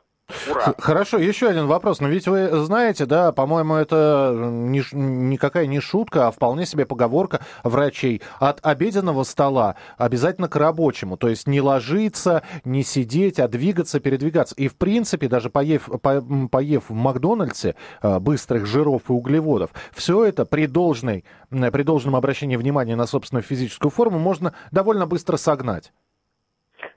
Ура! 0.50 0.74
Хорошо, 0.80 1.20
еще 1.20 1.48
один 1.48 1.68
вопрос. 1.68 2.00
Но 2.00 2.08
ведь 2.08 2.28
вы 2.28 2.50
знаете, 2.66 3.06
да, 3.06 3.32
по-моему, 3.32 3.76
это 3.76 4.34
не, 4.36 4.82
никакая 4.92 5.68
не 5.68 5.80
шутка, 5.80 6.28
а 6.28 6.32
вполне 6.32 6.66
себе 6.66 6.86
поговорка 6.86 7.42
врачей. 7.64 8.24
От 8.40 8.60
обеденного 8.64 9.24
стола 9.24 9.76
обязательно 9.98 10.50
к 10.50 10.56
рабочему. 10.56 11.16
То 11.18 11.28
есть 11.28 11.46
не 11.48 11.62
ложиться, 11.62 12.42
не 12.64 12.84
сидеть, 12.84 13.40
а 13.40 13.48
двигаться, 13.48 14.00
передвигаться. 14.00 14.56
И, 14.56 14.68
в 14.68 14.78
принципе, 14.78 15.28
даже 15.28 15.52
поев, 15.52 15.90
по, 16.02 16.22
поев 16.52 16.90
в 16.90 16.94
Макдональдсе 16.94 17.76
а, 18.02 18.20
быстрых 18.20 18.66
жиров 18.66 19.04
и 19.10 19.14
углеводов, 19.14 19.72
все 19.94 20.24
это 20.24 20.46
при, 20.46 20.66
должной, 20.66 21.24
при 21.50 21.84
должном 21.84 22.16
обращении 22.16 22.56
внимания 22.56 22.96
на 22.96 23.06
собственную 23.06 23.44
физическую 23.44 23.92
форму 23.92 24.18
можно 24.18 24.54
довольно 24.72 25.06
быстро 25.06 25.38
согнать. 25.56 25.92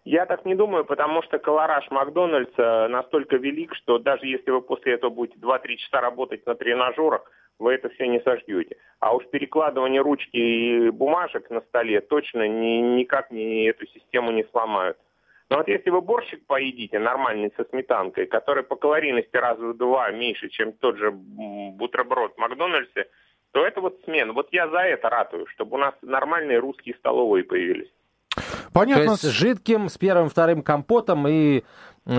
Я 0.04 0.26
так 0.26 0.44
не 0.44 0.54
думаю, 0.54 0.84
потому 0.84 1.22
что 1.22 1.38
колораж 1.38 1.90
Макдональдса 1.90 2.88
настолько 2.88 3.36
велик, 3.36 3.74
что 3.74 3.98
даже 3.98 4.26
если 4.26 4.50
вы 4.50 4.60
после 4.60 4.94
этого 4.94 5.10
будете 5.10 5.38
2-3 5.38 5.76
часа 5.76 6.00
работать 6.00 6.46
на 6.46 6.54
тренажерах, 6.54 7.30
вы 7.58 7.74
это 7.74 7.88
все 7.90 8.06
не 8.06 8.20
сождете. 8.20 8.76
А 9.00 9.14
уж 9.14 9.24
перекладывание 9.30 10.00
ручки 10.00 10.36
и 10.36 10.90
бумажек 10.90 11.50
на 11.50 11.60
столе 11.60 12.00
точно 12.00 12.48
ни, 12.48 12.98
никак 12.98 13.30
не, 13.30 13.68
эту 13.68 13.86
систему 13.86 14.30
не 14.30 14.44
сломают. 14.44 14.96
Но 15.50 15.58
вот 15.58 15.68
если 15.68 15.90
вы 15.90 16.00
борщик 16.00 16.46
поедите, 16.46 16.98
нормальный 16.98 17.52
со 17.56 17.64
сметанкой, 17.64 18.26
который 18.26 18.62
по 18.62 18.76
калорийности 18.76 19.36
раза 19.36 19.62
в 19.62 19.76
два 19.76 20.10
меньше, 20.10 20.48
чем 20.48 20.72
тот 20.72 20.98
же 20.98 21.10
бутерброд 21.10 22.34
в 22.34 22.38
Макдональдсе, 22.38 23.06
то 23.52 23.64
это 23.64 23.80
вот 23.80 23.98
смена. 24.04 24.32
Вот 24.32 24.48
я 24.52 24.68
за 24.68 24.80
это 24.80 25.08
ратую, 25.08 25.46
чтобы 25.46 25.76
у 25.76 25.78
нас 25.78 25.94
нормальные 26.02 26.58
русские 26.58 26.94
столовые 26.96 27.44
появились. 27.44 27.90
Понятно. 28.72 29.04
То 29.04 29.10
есть 29.12 29.22
с 29.22 29.28
жидким, 29.28 29.88
с 29.88 29.98
первым, 29.98 30.28
вторым 30.28 30.62
компотом 30.62 31.26
и 31.28 31.64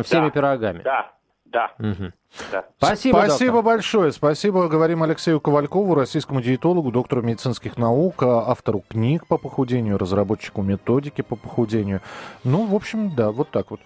всеми 0.04 0.26
да, 0.26 0.30
пирогами. 0.30 0.82
Да, 0.84 1.12
да. 1.46 1.72
Угу. 1.80 2.12
да. 2.52 2.66
Спасибо, 2.78 3.18
Спасибо 3.18 3.54
доктор. 3.54 3.64
большое. 3.64 4.12
Спасибо, 4.12 4.68
говорим 4.68 5.02
Алексею 5.02 5.42
Ковалькову, 5.42 5.96
российскому 5.96 6.42
диетологу, 6.42 6.92
доктору 6.92 7.24
медицинских 7.24 7.78
наук, 7.78 8.22
автору 8.22 8.84
книг 8.88 9.26
по 9.26 9.38
похудению, 9.38 9.98
разработчику 9.98 10.62
методики 10.62 11.22
по 11.22 11.36
похудению. 11.36 12.02
Ну, 12.44 12.66
в 12.66 12.76
общем, 12.76 13.16
да, 13.16 13.32
вот 13.32 13.50
так 13.50 13.72
вот. 13.72 13.80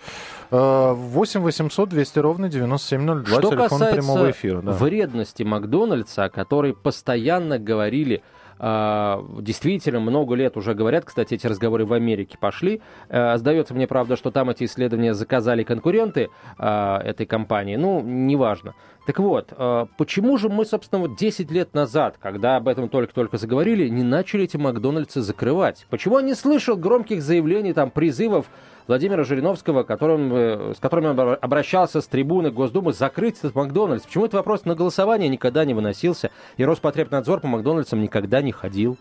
8 0.51 1.39
800 1.39 1.89
200 1.89 2.19
ровно 2.19 2.49
9702, 2.49 3.39
Что 3.39 3.49
телефон 3.49 3.69
касается 3.69 3.95
прямого 3.95 4.31
эфира. 4.31 4.61
Да. 4.61 4.71
вредности 4.73 5.43
Макдональдса, 5.43 6.25
о 6.25 6.29
которой 6.29 6.73
постоянно 6.73 7.59
говорили 7.59 8.17
а, 8.17 8.42
действительно 8.63 9.99
много 9.99 10.35
лет 10.35 10.55
уже 10.55 10.73
говорят, 10.73 11.03
кстати, 11.03 11.33
эти 11.33 11.47
разговоры 11.47 11.85
в 11.85 11.91
Америке 11.91 12.37
пошли. 12.39 12.81
Э, 13.09 13.35
сдается 13.37 13.73
мне, 13.73 13.87
правда, 13.87 14.15
что 14.15 14.31
там 14.31 14.49
эти 14.49 14.63
исследования 14.63 15.13
заказали 15.13 15.63
конкуренты 15.63 16.29
а, 16.57 17.01
этой 17.03 17.25
компании. 17.25 17.75
Ну, 17.75 18.01
неважно. 18.01 18.73
Так 19.05 19.19
вот, 19.19 19.49
э, 19.51 19.85
почему 19.97 20.37
же 20.37 20.47
мы, 20.47 20.65
собственно, 20.65 21.01
вот 21.01 21.17
10 21.17 21.51
лет 21.51 21.73
назад, 21.73 22.15
когда 22.21 22.55
об 22.55 22.69
этом 22.69 22.87
только-только 22.87 23.37
заговорили, 23.37 23.89
не 23.89 24.03
начали 24.03 24.45
эти 24.45 24.55
Макдональдсы 24.55 25.21
закрывать? 25.21 25.85
Почему 25.89 26.19
я 26.19 26.25
не 26.25 26.35
слышал 26.35 26.77
громких 26.77 27.21
заявлений, 27.21 27.73
там, 27.73 27.91
призывов 27.91 28.45
Владимира 28.87 29.25
Жириновского, 29.25 29.83
которым, 29.83 30.33
э, 30.33 30.73
с 30.77 30.79
которым 30.79 31.19
он 31.19 31.37
обращался 31.41 31.99
с 31.99 32.07
трибуны 32.07 32.49
Госдумы, 32.49 32.93
закрыть 32.93 33.39
этот 33.39 33.55
Макдональдс? 33.55 34.05
Почему 34.05 34.23
этот 34.23 34.35
вопрос 34.35 34.63
на 34.63 34.73
голосование 34.73 35.27
никогда 35.27 35.65
не 35.65 35.73
выносился, 35.73 36.31
и 36.55 36.63
Роспотребнадзор 36.63 37.41
по 37.41 37.47
Макдональдсам 37.47 38.01
никогда 38.01 38.41
не 38.41 38.53
ходил? 38.53 38.97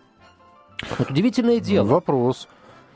Вот 0.98 1.10
удивительное 1.10 1.60
дело. 1.60 1.86
Вопрос. 1.86 2.48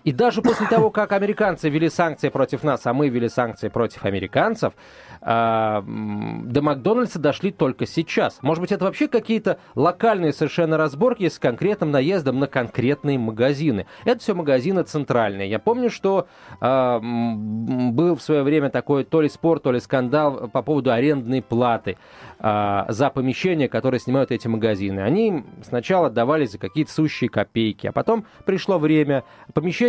И 0.07 0.13
даже 0.13 0.41
после 0.41 0.69
того, 0.69 0.91
как 0.91 1.11
американцы 1.11 1.69
ввели 1.69 1.89
санкции 1.89 2.29
против 2.29 2.63
нас, 2.63 2.87
а 2.87 2.95
мы 2.95 3.09
ввели 3.09 3.29
санкции 3.29 3.67
против 3.67 4.05
американцев, 4.05 4.73
а, 5.21 5.83
до 5.85 6.63
Макдональдса 6.63 7.19
дошли 7.19 7.51
только 7.51 7.87
сейчас. 7.87 8.39
Может 8.41 8.61
быть, 8.61 8.71
это 8.71 8.85
вообще 8.85 9.09
какие-то 9.09 9.59
локальные 9.75 10.33
совершенно 10.33 10.77
разборки 10.77 11.29
с 11.29 11.41
конкретным 11.41 11.91
наездом 11.91 12.39
на 12.39 12.47
конкретные 12.47 13.19
магазины. 13.19 13.87
Это 14.05 14.21
все 14.21 14.35
магазины 14.35 14.85
центральные. 14.85 15.51
Я 15.51 15.59
помню, 15.59 15.91
что 15.91 16.29
а, 16.61 17.01
был 17.01 18.15
в 18.15 18.23
свое 18.23 18.45
время 18.45 18.71
такой 18.71 19.03
то 19.03 19.21
ли 19.21 19.29
спор, 19.29 19.59
то 19.59 19.73
ли 19.73 19.81
скандал 19.81 20.47
по 20.47 20.63
поводу 20.63 20.93
арендной 20.93 21.43
платы 21.43 21.99
а, 22.39 22.87
за 22.91 23.11
помещения, 23.11 23.69
которые 23.69 23.99
снимают 23.99 24.31
эти 24.31 24.47
магазины. 24.47 25.01
Они 25.01 25.43
сначала 25.67 26.11
давали 26.11 26.45
за 26.45 26.59
какие-то 26.59 26.93
сущие 26.93 27.29
копейки, 27.29 27.89
а 27.89 27.93
потом 27.93 28.25
пришло 28.45 28.79
время. 28.79 29.25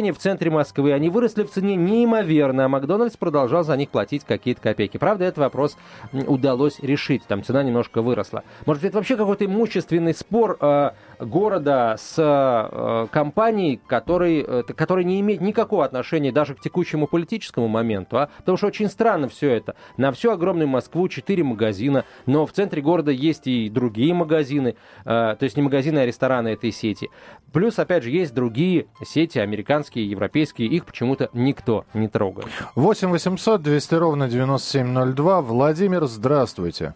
Помещения 0.08 0.14
в 0.14 0.18
центре 0.20 0.50
Москвы, 0.50 0.94
они 0.94 1.10
выросли 1.10 1.44
в 1.44 1.52
цене 1.52 1.76
неимоверно, 1.76 2.66
а 2.66 2.68
Макдональдс 2.70 3.18
продолжал 3.18 3.64
за 3.66 3.76
них 3.76 3.90
платить 3.90 4.24
какие-то 4.24 4.62
копейки. 4.62 4.98
Правда, 4.98 5.26
этот 5.26 5.40
вопрос 5.40 5.78
удалось 6.14 6.80
решить. 6.80 7.24
Там 7.28 7.44
цена 7.44 7.64
немножко 7.64 8.02
выросла. 8.02 8.44
Может 8.66 8.86
это 8.86 8.98
вообще 8.98 9.18
какой-то 9.18 9.46
имущественный 9.46 10.14
спор 10.14 10.58
э, 10.62 10.92
города 11.20 11.96
с 11.98 12.16
э, 12.18 13.08
компанией, 13.12 13.80
который, 13.88 14.44
э, 14.48 14.64
который 14.64 15.04
не 15.04 15.20
имеет 15.22 15.42
никакого 15.42 15.86
отношения 15.86 16.32
даже 16.32 16.56
к 16.56 16.60
текущему 16.60 17.08
политическому 17.08 17.68
моменту. 17.68 18.18
А? 18.18 18.30
Потому 18.38 18.58
что 18.58 18.68
очень 18.68 18.90
странно 18.90 19.28
все 19.28 19.52
это. 19.52 19.76
На 19.98 20.12
всю 20.12 20.32
огромную 20.32 20.68
Москву 20.68 21.08
4 21.08 21.44
магазина, 21.44 22.06
но 22.26 22.46
в 22.46 22.52
центре 22.52 22.82
города 22.82 23.12
есть 23.12 23.48
и 23.48 23.70
другие 23.70 24.14
магазины. 24.14 24.76
Э, 25.06 25.36
то 25.38 25.44
есть 25.44 25.58
не 25.58 25.64
магазины, 25.64 26.00
а 26.00 26.06
рестораны 26.06 26.50
этой 26.50 26.72
сети. 26.72 27.10
Плюс, 27.54 27.80
опять 27.80 28.04
же, 28.04 28.12
есть 28.12 28.34
другие 28.34 28.88
сети, 29.04 29.40
американские, 29.40 30.10
европейские. 30.10 30.68
Их 30.68 30.86
почему-то 30.86 31.30
никто 31.34 31.86
не 31.94 32.08
трогает. 32.08 32.50
8 32.76 33.10
800 33.10 33.62
200 33.62 33.96
ровно 33.96 34.28
9702. 34.28 35.42
Владимир, 35.42 36.06
здравствуйте. 36.06 36.94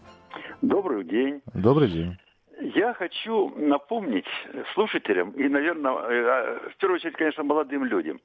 Добрый 0.60 1.04
день. 1.04 1.40
Добрый 1.54 1.90
день. 1.90 2.16
Я 2.64 2.94
хочу 2.94 3.52
напомнить 3.56 4.26
слушателям 4.74 5.32
и, 5.32 5.48
наверное, 5.48 5.92
э, 5.92 6.24
а, 6.24 6.70
в 6.70 6.76
первую 6.76 6.96
очередь, 6.96 7.16
конечно, 7.16 7.42
молодым 7.42 7.84
людям, 7.84 8.20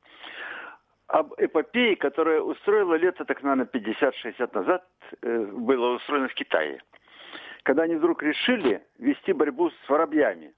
об 1.08 1.34
эпопее, 1.38 1.96
которая 1.96 2.42
устроила 2.42 2.94
лето, 2.96 3.26
так, 3.26 3.42
наверное, 3.42 3.66
50-60 3.66 4.54
назад, 4.54 4.88
э, 5.24 5.46
было 5.46 5.96
устроено 5.96 6.28
в 6.28 6.36
Китае. 6.36 6.84
Когда 7.64 7.84
они 7.84 7.96
вдруг 7.96 8.22
решили 8.22 8.84
вести 9.00 9.34
борьбу 9.34 9.72
с 9.72 9.90
воробьями. 9.90 10.54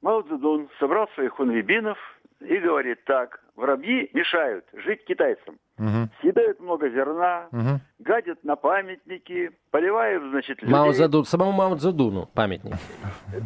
Мао 0.00 0.22
Цзэдун 0.22 0.70
собрал 0.78 1.06
своих 1.08 1.32
хунвибинов, 1.32 1.98
и 2.40 2.56
говорит 2.58 3.04
так, 3.04 3.40
воробьи 3.56 4.10
мешают 4.14 4.64
жить 4.84 5.04
китайцам. 5.04 5.56
Мгм. 5.78 6.10
Съедают 6.20 6.60
много 6.60 6.90
зерна, 6.90 7.46
Мгм. 7.52 7.80
гадят 8.00 8.44
на 8.44 8.54
памятники, 8.56 9.50
поливают, 9.70 10.22
значит, 10.30 10.60
людей. 10.60 10.70
Мао 10.74 10.90
Цзэду- 10.92 11.24
самому 11.24 11.52
Мао 11.52 11.74
Цзэдуну 11.76 12.26
памятник. 12.34 12.74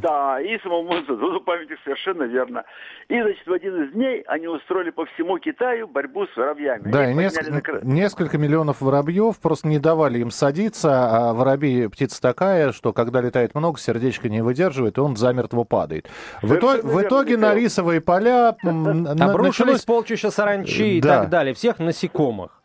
Да, 0.03 0.41
и 0.41 0.59
самому 0.59 1.01
Цзэдуну 1.03 1.41
памятник 1.43 1.79
совершенно 1.85 2.25
верно. 2.25 2.65
И, 3.09 3.21
значит, 3.23 3.47
в 3.47 3.53
один 3.53 3.85
из 3.85 3.93
дней 3.93 4.23
они 4.27 4.49
устроили 4.49 4.91
по 4.91 5.05
всему 5.07 5.39
Китаю 5.39 5.87
борьбу 5.87 6.27
с 6.27 6.37
воробьями. 6.37 6.91
Да, 6.91 7.09
и 7.09 7.15
несколько, 7.15 7.73
на 7.75 7.81
несколько 7.85 8.37
миллионов 8.37 8.81
воробьев 8.81 9.39
просто 9.41 9.69
не 9.69 9.79
давали 9.79 10.19
им 10.19 10.33
садиться, 10.33 10.91
а 11.29 11.35
воробей 11.35 11.89
птица 11.89 12.21
такая, 12.21 12.73
что 12.73 12.93
когда 12.93 13.21
летает 13.21 13.55
много, 13.55 13.79
сердечко 13.79 14.29
не 14.29 14.43
выдерживает, 14.43 14.99
и 14.99 15.01
он 15.01 15.15
замертво 15.15 15.63
падает. 15.63 16.09
В, 16.43 16.47
итоге- 16.47 16.81
Совершенно 16.83 16.95
в 16.95 17.03
итоге 17.03 17.37
на 17.37 17.55
рисовые 17.55 18.01
поля 18.01 18.57
началось... 18.93 19.85
полчища 19.85 20.31
саранчи 20.31 20.99
и 20.99 21.01
Да. 21.01 21.21
так 21.21 21.31
далее, 21.31 21.55
всех 21.55 21.79
насекомых. 21.79 22.63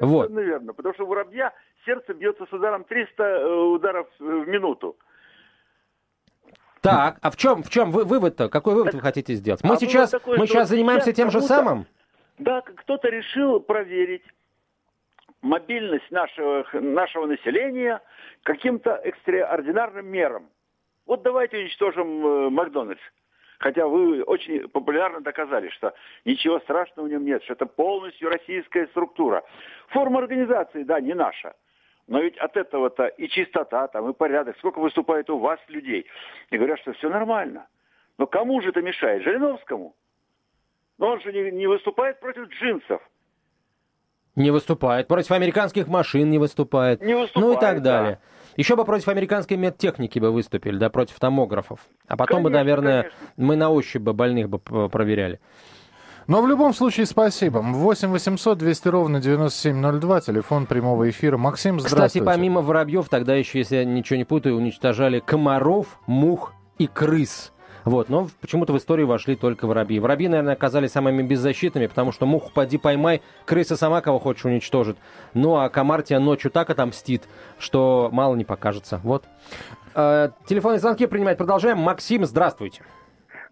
Вот. 0.00 0.28
Совершенно 0.28 0.48
верно, 0.48 0.72
потому 0.72 0.94
что 0.94 1.04
у 1.04 1.06
воробья 1.08 1.52
сердце 1.84 2.14
бьется 2.14 2.46
с 2.46 2.52
ударом 2.52 2.84
300 2.84 3.22
э, 3.22 3.48
ударов 3.48 4.06
э, 4.18 4.24
в 4.24 4.48
минуту. 4.48 4.96
Так, 6.80 7.18
а 7.20 7.30
в 7.30 7.36
чем, 7.36 7.62
в 7.62 7.68
чем 7.68 7.90
вы, 7.90 8.04
вывод-то? 8.04 8.48
Какой 8.48 8.74
вывод 8.74 8.94
вы 8.94 9.00
хотите 9.00 9.34
сделать? 9.34 9.62
Мы 9.62 9.74
А 9.74 9.76
сейчас, 9.76 10.10
такой, 10.10 10.38
мы 10.38 10.46
сейчас 10.46 10.68
занимаемся 10.68 11.12
тем 11.12 11.30
же 11.30 11.40
самым? 11.42 11.86
Да, 12.38 12.62
кто-то 12.62 13.08
решил 13.08 13.60
проверить 13.60 14.22
мобильность 15.42 16.10
нашего, 16.10 16.64
нашего 16.72 17.26
населения 17.26 18.00
каким-то 18.42 18.94
экстраординарным 18.94 20.06
мерам. 20.06 20.48
Вот 21.06 21.22
давайте 21.22 21.58
уничтожим 21.58 22.26
э, 22.26 22.50
Макдональдс. 22.50 23.00
Хотя 23.60 23.86
вы 23.86 24.22
очень 24.22 24.68
популярно 24.68 25.20
доказали, 25.20 25.68
что 25.68 25.94
ничего 26.24 26.60
страшного 26.60 27.06
в 27.06 27.10
нем 27.10 27.26
нет, 27.26 27.44
что 27.44 27.52
это 27.52 27.66
полностью 27.66 28.30
российская 28.30 28.86
структура. 28.86 29.44
Форма 29.88 30.20
организации, 30.20 30.82
да, 30.82 30.98
не 30.98 31.12
наша. 31.12 31.54
Но 32.06 32.20
ведь 32.20 32.38
от 32.38 32.56
этого-то 32.56 33.06
и 33.06 33.28
чистота, 33.28 33.86
там, 33.88 34.08
и 34.08 34.14
порядок, 34.14 34.56
сколько 34.56 34.78
выступает 34.78 35.28
у 35.28 35.38
вас 35.38 35.60
людей. 35.68 36.06
И 36.48 36.56
говорят, 36.56 36.80
что 36.80 36.94
все 36.94 37.10
нормально. 37.10 37.68
Но 38.16 38.26
кому 38.26 38.62
же 38.62 38.70
это 38.70 38.80
мешает? 38.80 39.22
Жириновскому? 39.24 39.94
Но 40.96 41.08
он 41.08 41.20
же 41.20 41.30
не, 41.30 41.50
не 41.50 41.66
выступает 41.66 42.18
против 42.18 42.48
джинсов. 42.48 43.02
Не 44.36 44.50
выступает. 44.50 45.08
Против 45.08 45.32
американских 45.32 45.88
машин 45.88 46.30
не 46.30 46.38
выступает. 46.38 47.00
Не 47.02 47.14
Ну 47.14 47.18
и 47.18 47.22
выступает, 47.22 47.60
так 47.60 47.82
да. 47.82 47.98
далее. 48.02 48.18
Еще 48.56 48.76
бы 48.76 48.84
против 48.84 49.08
американской 49.08 49.56
медтехники 49.56 50.18
бы 50.18 50.30
выступили, 50.30 50.76
да, 50.76 50.90
против 50.90 51.18
томографов. 51.18 51.80
А 52.08 52.16
потом 52.16 52.42
бы, 52.42 52.48
Конечно, 52.50 52.58
наверное, 52.64 53.02
конечно. 53.02 53.18
мы 53.36 53.56
на 53.56 53.70
ощупь 53.70 54.02
бы 54.02 54.12
больных 54.12 54.48
бы 54.48 54.58
проверяли. 54.88 55.40
Но 56.26 56.42
в 56.42 56.46
любом 56.48 56.74
случае 56.74 57.06
спасибо. 57.06 57.58
8 57.58 58.08
800 58.10 58.58
200 58.58 58.88
ровно 58.88 59.20
9702, 59.20 60.20
телефон 60.20 60.66
прямого 60.66 61.08
эфира. 61.10 61.36
Максим, 61.38 61.78
Кстати, 61.78 61.92
здравствуйте. 61.92 62.24
помимо 62.26 62.60
воробьев, 62.60 63.08
тогда 63.08 63.34
еще, 63.34 63.58
если 63.58 63.76
я 63.76 63.84
ничего 63.84 64.16
не 64.16 64.24
путаю, 64.24 64.56
уничтожали 64.56 65.18
комаров, 65.20 65.98
мух 66.06 66.52
и 66.78 66.86
крыс. 66.86 67.52
Вот, 67.84 68.08
но 68.08 68.28
почему-то 68.40 68.72
в 68.72 68.76
историю 68.76 69.06
вошли 69.06 69.36
только 69.36 69.66
воробьи. 69.66 69.98
Воробьи, 69.98 70.28
наверное, 70.28 70.54
оказались 70.54 70.92
самыми 70.92 71.22
беззащитными, 71.22 71.86
потому 71.86 72.12
что 72.12 72.26
муху 72.26 72.50
поди 72.52 72.78
поймай, 72.78 73.22
крыса 73.44 73.76
сама 73.76 74.00
кого 74.00 74.18
хочешь 74.18 74.44
уничтожит. 74.44 74.98
Ну, 75.34 75.56
а 75.56 75.68
комар 75.68 76.02
тебя 76.02 76.20
ночью 76.20 76.50
так 76.50 76.70
отомстит, 76.70 77.28
что 77.58 78.10
мало 78.12 78.34
не 78.34 78.44
покажется. 78.44 79.00
Вот. 79.02 79.24
Э, 79.94 80.30
телефонные 80.46 80.78
звонки 80.78 81.06
принимать 81.06 81.38
продолжаем. 81.38 81.78
Максим, 81.78 82.24
здравствуйте. 82.24 82.82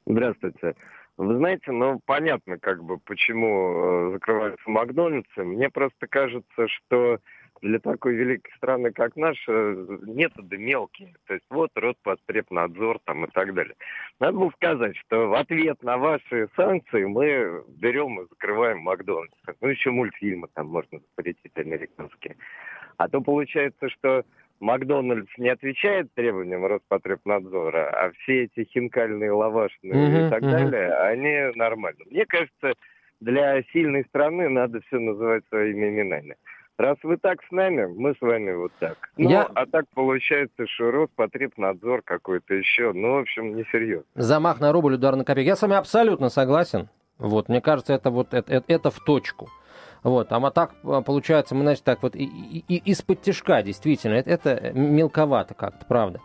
Здравствуйте. 0.06 0.74
Вы 1.16 1.36
знаете, 1.36 1.72
ну 1.72 2.00
понятно, 2.06 2.58
как 2.58 2.84
бы, 2.84 2.98
почему 2.98 4.10
э, 4.10 4.12
закрываются 4.12 4.70
Макдональдсы. 4.70 5.42
Мне 5.42 5.68
просто 5.68 6.06
кажется, 6.08 6.68
что 6.68 7.18
для 7.62 7.78
такой 7.78 8.14
великой 8.14 8.50
страны, 8.56 8.92
как 8.92 9.16
наша, 9.16 9.52
методы 9.52 10.58
мелкие. 10.58 11.14
То 11.26 11.34
есть 11.34 11.46
вот 11.50 11.70
Роспотребнадзор 11.74 13.00
там 13.04 13.24
и 13.24 13.30
так 13.30 13.54
далее. 13.54 13.74
Надо 14.20 14.38
было 14.38 14.50
сказать, 14.50 14.96
что 14.96 15.28
в 15.28 15.34
ответ 15.34 15.82
на 15.82 15.98
ваши 15.98 16.48
санкции 16.56 17.04
мы 17.04 17.64
берем 17.68 18.20
и 18.20 18.28
закрываем 18.28 18.80
Макдональдс. 18.80 19.34
Ну, 19.60 19.68
еще 19.68 19.90
мультфильмы 19.90 20.48
там 20.54 20.68
можно 20.68 21.00
запретить 21.00 21.56
американские. 21.56 22.36
А 22.96 23.08
то 23.08 23.20
получается, 23.20 23.88
что 23.90 24.24
Макдональдс 24.60 25.30
не 25.38 25.50
отвечает 25.50 26.12
требованиям 26.14 26.66
Роспотребнадзора, 26.66 27.90
а 27.90 28.10
все 28.12 28.44
эти 28.44 28.64
хинкальные, 28.64 29.30
лавашные 29.30 29.92
Мгм, 29.94 30.26
и 30.26 30.30
так 30.30 30.42
мгм. 30.42 30.50
далее, 30.50 30.94
они 30.94 31.56
нормальны. 31.56 32.04
Мне 32.10 32.26
кажется, 32.26 32.72
для 33.20 33.62
сильной 33.72 34.04
страны 34.06 34.48
надо 34.48 34.80
все 34.82 34.98
называть 34.98 35.44
своими 35.48 35.88
именами. 35.88 36.36
Раз 36.78 36.96
вы 37.02 37.16
так 37.16 37.38
с 37.42 37.50
нами, 37.50 37.86
мы 37.86 38.14
с 38.14 38.20
вами 38.20 38.52
вот 38.52 38.70
так. 38.78 39.10
Ну, 39.16 39.28
Я- 39.28 39.48
а 39.52 39.66
так 39.66 39.86
получается, 39.94 40.64
что 40.68 40.92
Роспотребнадзор 40.92 42.02
какой-то 42.02 42.54
еще, 42.54 42.92
ну, 42.92 43.14
в 43.14 43.18
общем, 43.18 43.56
несерьезно. 43.56 44.04
Замах 44.14 44.60
на 44.60 44.70
рубль, 44.70 44.94
удар 44.94 45.16
на 45.16 45.24
копейку. 45.24 45.48
Я 45.48 45.56
с 45.56 45.62
вами 45.62 45.74
абсолютно 45.74 46.28
согласен. 46.28 46.88
Вот, 47.18 47.48
мне 47.48 47.60
кажется, 47.60 47.94
это 47.94 48.10
вот 48.10 48.32
это, 48.32 48.52
это- 48.52 48.72
это 48.72 48.90
в 48.92 49.00
точку. 49.00 49.48
Вот, 50.02 50.28
а 50.30 50.50
так 50.50 50.70
а, 50.84 51.00
получается, 51.02 51.54
мы, 51.54 51.62
значит, 51.62 51.84
так 51.84 52.02
вот 52.02 52.14
и, 52.14 52.24
и- 52.24 52.64
и- 52.68 52.82
из-под 52.92 53.20
тяжка, 53.22 53.62
действительно, 53.62 54.14
это, 54.14 54.30
это 54.50 54.70
мелковато 54.72 55.54
как-то, 55.54 55.84
правда. 55.86 56.20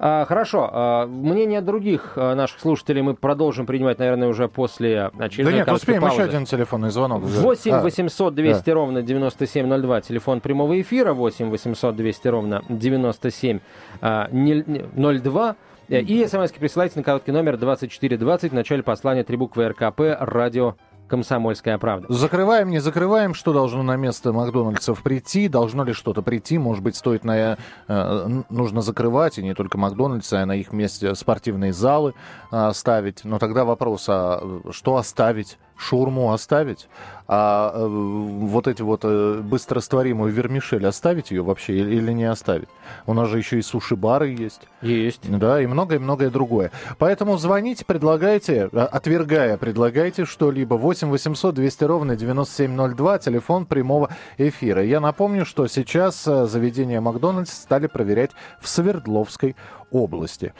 А, 0.00 0.24
хорошо, 0.24 0.68
а, 0.72 1.06
мнение 1.06 1.60
других 1.60 2.12
а, 2.16 2.34
наших 2.34 2.60
слушателей 2.60 3.02
мы 3.02 3.14
продолжим 3.14 3.66
принимать, 3.66 3.98
наверное, 3.98 4.28
уже 4.28 4.48
после 4.48 5.10
Да 5.14 5.24
очередной 5.26 5.54
нет, 5.54 5.66
короткой 5.66 5.82
успеем 5.82 6.02
еще 6.04 6.16
паузы. 6.16 6.30
один 6.30 6.44
телефонный 6.46 6.90
звонок. 6.90 7.22
8 7.22 7.72
А, 7.72 7.82
800 7.82 8.34
200 8.34 8.70
ровно 8.70 9.02
9702, 9.02 10.00
телефон 10.00 10.40
прямого 10.40 10.80
эфира, 10.80 11.12
8 11.12 11.50
800 11.50 11.96
200 11.96 12.28
ровно 12.28 12.62
9702. 12.68 15.56
Э, 15.90 16.00
И 16.02 16.26
смс 16.26 16.52
присылайте 16.52 16.98
на 16.98 17.02
короткий 17.02 17.32
номер 17.32 17.56
2420 17.56 18.52
в 18.52 18.54
начале 18.54 18.82
послания 18.82 19.24
три 19.24 19.38
буквы 19.38 19.68
РКП, 19.68 20.00
радио 20.20 20.74
«Комсомольская 21.08 21.78
правда». 21.78 22.12
Закрываем, 22.12 22.70
не 22.70 22.78
закрываем, 22.78 23.34
что 23.34 23.52
должно 23.52 23.82
на 23.82 23.96
место 23.96 24.32
Макдональдсов 24.32 25.02
прийти, 25.02 25.48
должно 25.48 25.84
ли 25.84 25.92
что-то 25.92 26.22
прийти, 26.22 26.58
может 26.58 26.82
быть, 26.82 26.96
стоит 26.96 27.24
на, 27.24 27.58
э, 27.88 28.42
нужно 28.48 28.82
закрывать, 28.82 29.38
и 29.38 29.42
не 29.42 29.54
только 29.54 29.78
Макдональдсы, 29.78 30.34
а 30.34 30.46
на 30.46 30.52
их 30.52 30.72
месте 30.72 31.14
спортивные 31.14 31.72
залы 31.72 32.14
э, 32.52 32.70
ставить. 32.72 33.24
Но 33.24 33.38
тогда 33.38 33.64
вопрос, 33.64 34.06
а 34.08 34.60
что 34.70 34.96
оставить? 34.96 35.58
Шурму 35.76 36.32
оставить? 36.32 36.88
А 37.30 37.72
э, 37.74 37.86
вот 37.86 38.66
эти 38.68 38.80
вот 38.80 39.02
э, 39.04 39.40
быстрорастворимую 39.42 40.32
вермишель 40.32 40.86
оставить 40.86 41.30
ее 41.30 41.42
вообще 41.42 41.76
или, 41.76 42.10
не 42.12 42.24
оставить? 42.24 42.70
У 43.04 43.12
нас 43.12 43.28
же 43.28 43.36
еще 43.36 43.58
и 43.58 43.62
суши-бары 43.62 44.28
есть. 44.28 44.62
Есть. 44.80 45.30
Да, 45.30 45.60
и 45.60 45.66
многое-многое 45.66 46.30
другое. 46.30 46.72
Поэтому 46.96 47.36
звоните, 47.36 47.84
предлагайте, 47.84 48.70
а, 48.72 48.86
отвергая, 48.86 49.58
предлагайте 49.58 50.24
что-либо. 50.24 50.74
8 50.76 51.10
800 51.10 51.54
200 51.54 51.84
ровно 51.84 52.16
9702, 52.16 53.18
телефон 53.18 53.66
прямого 53.66 54.08
эфира. 54.38 54.82
Я 54.82 55.00
напомню, 55.00 55.44
что 55.44 55.66
сейчас 55.66 56.24
заведения 56.24 57.02
Макдональдс 57.02 57.52
стали 57.52 57.88
проверять 57.88 58.30
в 58.58 58.68
Свердловской 58.68 59.54
области. 59.90 60.54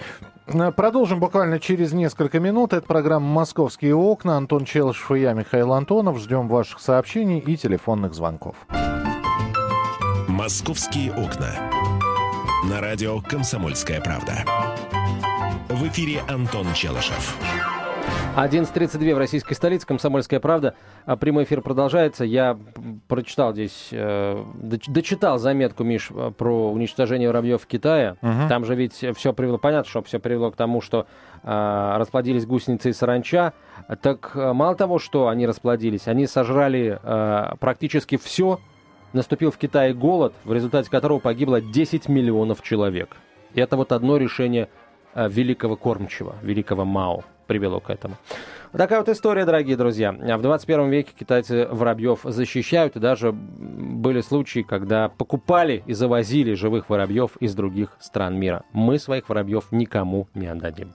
Продолжим 0.76 1.20
буквально 1.20 1.60
через 1.60 1.92
несколько 1.92 2.40
минут. 2.40 2.72
Это 2.72 2.86
программа 2.86 3.26
«Московские 3.26 3.94
окна». 3.94 4.38
Антон 4.38 4.64
Челышев 4.64 5.10
и 5.12 5.20
я, 5.20 5.34
Михаил 5.34 5.74
Антонов. 5.74 6.18
Ждем 6.18 6.48
ваших 6.58 6.80
сообщений 6.80 7.38
и 7.38 7.56
телефонных 7.56 8.14
звонков. 8.14 8.56
«Московские 10.26 11.12
окна». 11.12 11.70
На 12.64 12.80
радио 12.80 13.20
«Комсомольская 13.20 14.00
правда». 14.00 14.44
В 15.68 15.86
эфире 15.86 16.20
Антон 16.28 16.66
Челышев. 16.74 17.36
11.32 18.38 19.14
в 19.14 19.18
российской 19.18 19.54
столице, 19.54 19.84
«Комсомольская 19.84 20.38
правда». 20.38 20.74
А 21.06 21.16
Прямой 21.16 21.42
эфир 21.42 21.60
продолжается. 21.60 22.24
Я 22.24 22.56
прочитал 23.08 23.52
здесь, 23.52 23.88
э, 23.90 24.44
доч- 24.62 24.88
дочитал 24.88 25.38
заметку, 25.38 25.82
Миш, 25.82 26.10
э, 26.14 26.30
про 26.36 26.70
уничтожение 26.70 27.28
воробьев 27.28 27.60
в 27.60 27.66
Китае. 27.66 28.14
Мгм. 28.22 28.48
Там 28.48 28.64
же 28.64 28.76
ведь 28.76 29.04
все 29.16 29.32
привело, 29.32 29.58
понятно, 29.58 29.90
что 29.90 30.02
все 30.02 30.20
привело 30.20 30.52
к 30.52 30.56
тому, 30.56 30.80
что 30.80 31.06
э, 31.42 31.94
расплодились 31.98 32.46
гусеницы 32.46 32.90
и 32.90 32.92
саранча. 32.92 33.54
Так 34.02 34.34
мало 34.34 34.76
того, 34.76 35.00
что 35.00 35.26
они 35.26 35.44
расплодились, 35.46 36.06
они 36.06 36.26
сожрали 36.26 37.00
практически 37.58 38.16
все. 38.16 38.60
Наступил 39.12 39.50
в 39.50 39.56
Китае 39.56 39.94
голод, 39.94 40.34
в 40.44 40.52
результате 40.52 40.90
которого 40.90 41.18
погибло 41.18 41.60
10 41.60 42.08
миллионов 42.08 42.62
человек. 42.62 43.16
И 43.54 43.60
это 43.60 43.76
вот 43.76 43.90
одно 43.92 44.16
решение 44.16 44.68
великого 45.14 45.76
кормчего, 45.76 46.34
великого 46.42 46.84
Мао 46.84 47.24
привело 47.48 47.80
к 47.80 47.90
этому. 47.90 48.14
Вот 48.72 48.78
такая 48.78 49.00
вот 49.00 49.08
история, 49.08 49.44
дорогие 49.44 49.76
друзья. 49.76 50.12
В 50.12 50.42
21 50.42 50.90
веке 50.90 51.12
китайцы 51.18 51.66
воробьев 51.66 52.20
защищают, 52.22 52.94
и 52.94 53.00
даже 53.00 53.32
были 53.32 54.20
случаи, 54.20 54.60
когда 54.60 55.08
покупали 55.08 55.82
и 55.86 55.94
завозили 55.94 56.52
живых 56.52 56.90
воробьев 56.90 57.36
из 57.40 57.54
других 57.56 57.96
стран 57.98 58.38
мира. 58.38 58.62
Мы 58.72 58.98
своих 58.98 59.28
воробьев 59.28 59.72
никому 59.72 60.28
не 60.34 60.46
отдадим. 60.46 60.92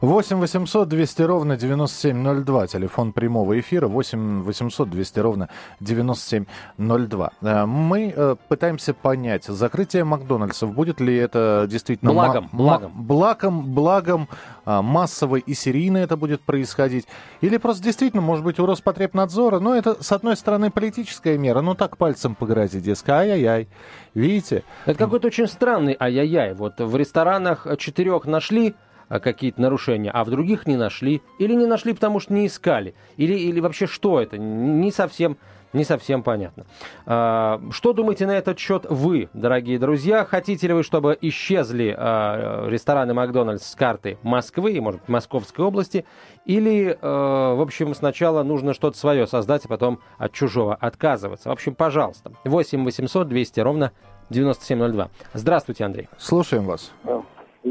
8 0.00 0.38
800 0.38 0.88
200 0.88 1.22
ровно 1.22 1.56
9702. 1.56 2.66
Телефон 2.68 3.12
прямого 3.12 3.58
эфира 3.58 3.88
8 3.88 4.42
800 4.42 4.90
200 4.90 5.18
ровно 5.18 5.48
9702. 5.80 7.30
Э, 7.40 7.66
мы 7.66 8.12
э, 8.14 8.36
пытаемся 8.48 8.94
понять, 8.94 9.44
закрытие 9.44 10.04
Макдональдсов, 10.04 10.72
будет 10.72 11.00
ли 11.00 11.16
это 11.16 11.66
действительно... 11.68 12.12
Благом, 12.12 12.48
благом. 12.52 12.92
Благом, 12.94 13.74
благом, 13.74 14.28
массово 14.64 15.36
и 15.36 15.54
серийно 15.54 15.98
это 15.98 16.16
будет 16.16 16.42
происходить. 16.42 17.06
Или 17.40 17.56
просто 17.56 17.82
действительно, 17.82 18.22
может 18.22 18.44
быть, 18.44 18.58
у 18.58 18.66
Роспотребнадзора, 18.66 19.58
ну, 19.58 19.74
это, 19.74 20.02
с 20.02 20.12
одной 20.12 20.36
стороны, 20.36 20.70
политическая 20.70 21.38
мера, 21.38 21.60
ну, 21.60 21.74
так 21.74 21.96
пальцем 21.96 22.34
погрозить, 22.34 22.84
дескать, 22.84 23.08
ай-яй-яй, 23.08 23.68
видите? 24.14 24.64
Это 24.84 24.98
какой-то 24.98 25.28
очень 25.28 25.48
странный 25.48 25.96
ай-яй-яй. 25.98 26.54
Вот 26.54 26.80
в 26.80 26.96
ресторанах 26.96 27.66
четырех 27.78 28.26
нашли 28.26 28.74
какие-то 29.08 29.60
нарушения, 29.60 30.10
а 30.10 30.24
в 30.24 30.30
других 30.30 30.66
не 30.66 30.76
нашли. 30.76 31.22
Или 31.38 31.54
не 31.54 31.66
нашли, 31.66 31.92
потому 31.92 32.20
что 32.20 32.32
не 32.32 32.46
искали. 32.46 32.94
Или, 33.16 33.34
или 33.34 33.60
вообще 33.60 33.86
что 33.86 34.20
это? 34.20 34.38
Не 34.38 34.92
совсем, 34.92 35.36
не 35.72 35.84
совсем 35.84 36.22
понятно. 36.22 36.66
А, 37.06 37.60
что 37.70 37.92
думаете 37.92 38.26
на 38.26 38.36
этот 38.36 38.58
счет 38.58 38.86
вы, 38.88 39.28
дорогие 39.32 39.78
друзья? 39.78 40.24
Хотите 40.24 40.68
ли 40.68 40.74
вы, 40.74 40.82
чтобы 40.82 41.16
исчезли 41.20 41.94
а, 41.96 42.68
рестораны 42.68 43.14
Макдональдс 43.14 43.66
с 43.66 43.74
карты 43.74 44.18
Москвы, 44.22 44.80
может 44.80 45.00
быть, 45.00 45.08
Московской 45.08 45.64
области? 45.64 46.04
Или, 46.44 46.96
в 47.02 47.60
общем, 47.60 47.94
сначала 47.94 48.42
нужно 48.42 48.72
что-то 48.72 48.96
свое 48.96 49.26
создать, 49.26 49.66
а 49.66 49.68
потом 49.68 50.00
от 50.16 50.32
чужого 50.32 50.74
отказываться? 50.74 51.50
В 51.50 51.52
общем, 51.52 51.74
пожалуйста. 51.74 52.32
8 52.44 52.84
800 52.84 53.28
200 53.28 53.60
ровно 53.60 53.92
9702. 54.30 55.10
Здравствуйте, 55.34 55.84
Андрей. 55.84 56.08
Слушаем 56.16 56.64
вас. 56.64 56.92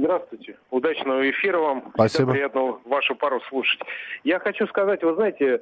Здравствуйте. 0.07 0.55
Удачного 0.71 1.29
эфира 1.29 1.57
вам. 1.57 1.91
Спасибо. 1.93 2.31
Приятно 2.31 2.79
вашу 2.85 3.13
пару 3.13 3.41
слушать. 3.41 3.81
Я 4.23 4.39
хочу 4.39 4.65
сказать, 4.67 5.03
вы 5.03 5.15
знаете, 5.15 5.61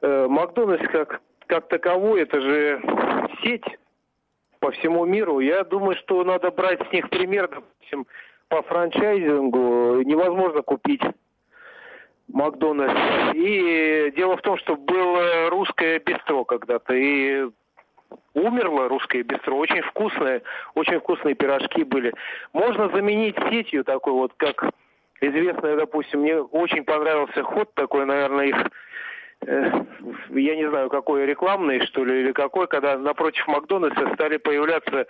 э, 0.00 0.26
Макдональдс 0.26 0.88
как, 0.90 1.20
как 1.46 1.68
таковой, 1.68 2.22
это 2.22 2.40
же 2.40 2.80
сеть 3.42 3.66
по 4.58 4.70
всему 4.70 5.04
миру. 5.04 5.38
Я 5.40 5.64
думаю, 5.64 5.96
что 5.96 6.24
надо 6.24 6.50
брать 6.50 6.80
с 6.88 6.92
них 6.94 7.10
пример, 7.10 7.50
допустим, 7.50 8.06
по 8.48 8.62
франчайзингу 8.62 10.00
невозможно 10.00 10.62
купить 10.62 11.02
Макдональдс. 12.28 13.34
И 13.34 14.14
дело 14.16 14.38
в 14.38 14.40
том, 14.40 14.56
что 14.56 14.76
было 14.76 15.50
русское 15.50 15.98
бистро 15.98 16.46
когда-то, 16.46 16.94
и 16.94 17.50
умерло 18.34 18.88
русское 18.88 19.22
бистро. 19.22 19.56
Очень 19.56 19.82
вкусное, 19.82 20.42
очень 20.74 20.98
вкусные 21.00 21.34
пирожки 21.34 21.84
были. 21.84 22.12
Можно 22.52 22.88
заменить 22.88 23.36
сетью 23.50 23.84
такой 23.84 24.12
вот, 24.12 24.32
как 24.36 24.70
известная, 25.20 25.76
допустим, 25.76 26.20
мне 26.20 26.40
очень 26.40 26.84
понравился 26.84 27.42
ход 27.42 27.72
такой, 27.74 28.06
наверное, 28.06 28.46
их 28.46 28.56
э, 29.46 29.84
я 30.30 30.56
не 30.56 30.68
знаю, 30.68 30.90
какой 30.90 31.26
рекламный, 31.26 31.84
что 31.86 32.04
ли, 32.04 32.20
или 32.20 32.32
какой, 32.32 32.66
когда 32.66 32.98
напротив 32.98 33.46
Макдональдса 33.46 34.14
стали 34.14 34.36
появляться 34.36 35.06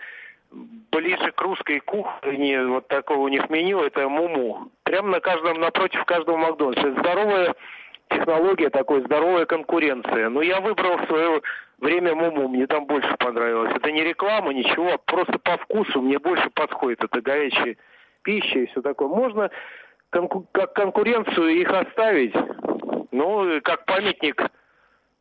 ближе 0.93 1.33
к 1.33 1.41
русской 1.41 1.81
кухне, 1.81 2.65
вот 2.65 2.89
такого 2.89 3.21
у 3.21 3.29
них 3.29 3.51
меню, 3.51 3.83
это 3.83 4.09
муму. 4.09 4.71
Прямо 4.85 5.09
на 5.09 5.21
каждом, 5.21 5.61
напротив 5.61 6.05
каждого 6.05 6.37
Макдональдса. 6.37 6.93
Здоровая 7.01 7.55
технология 8.11 8.71
такой, 8.71 9.01
здоровая 9.03 9.47
конкуренция. 9.47 10.29
Но 10.29 10.43
я 10.43 10.61
выбрал 10.61 10.99
в 10.99 11.07
свое 11.07 11.43
время 11.79 12.15
Муму, 12.15 12.49
мне 12.49 12.67
там 12.67 12.87
больше 12.87 13.15
понравилось. 13.19 13.73
Это 13.75 13.91
не 13.91 14.03
реклама, 14.03 14.53
ничего, 14.53 14.93
а 14.93 14.99
просто 14.99 15.39
по 15.39 15.57
вкусу 15.59 16.01
мне 16.01 16.19
больше 16.19 16.49
подходит. 16.51 17.03
Это 17.05 17.21
горячая 17.21 17.77
пища 18.23 18.61
и 18.61 18.67
все 18.67 18.83
такое. 18.83 19.09
Можно 19.09 19.51
конку- 20.11 20.47
как 20.53 20.73
конкуренцию 20.75 21.49
их 21.49 21.71
оставить, 21.71 22.35
ну, 23.11 23.61
как 23.63 23.85
памятник 23.85 24.43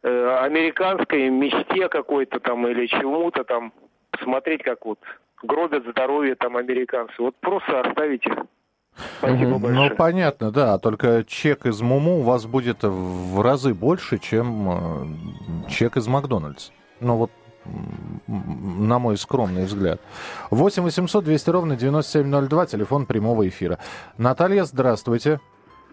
э, 0.03 0.37
американской 0.41 1.29
мечте 1.29 1.89
какой-то 1.89 2.39
там 2.39 2.67
или 2.67 2.87
чему-то 2.87 3.43
там, 3.43 3.73
посмотреть, 4.11 4.63
как 4.63 4.85
вот 4.85 4.99
гробят 5.41 5.85
здоровье 5.85 6.35
там 6.35 6.57
американцы. 6.57 7.13
Вот 7.19 7.35
просто 7.37 7.81
оставить 7.81 8.25
их. 8.25 8.37
Спасибо 9.19 9.57
большое. 9.59 9.89
Ну, 9.89 9.95
понятно, 9.95 10.51
да. 10.51 10.77
Только 10.77 11.23
чек 11.23 11.65
из 11.65 11.81
Муму 11.81 12.19
у 12.19 12.21
вас 12.21 12.45
будет 12.45 12.83
в 12.83 13.41
разы 13.41 13.73
больше, 13.73 14.19
чем 14.19 14.69
э, 15.65 15.69
чек 15.69 15.97
из 15.97 16.07
Макдональдс. 16.07 16.71
Ну, 16.99 17.17
вот 17.17 17.31
на 18.27 18.99
мой 18.99 19.17
скромный 19.17 19.65
взгляд. 19.65 20.01
8 20.51 20.83
800 20.83 21.23
200 21.23 21.49
ровно 21.49 21.75
9702, 21.75 22.65
телефон 22.65 23.05
прямого 23.05 23.47
эфира. 23.47 23.79
Наталья, 24.17 24.63
здравствуйте. 24.65 25.39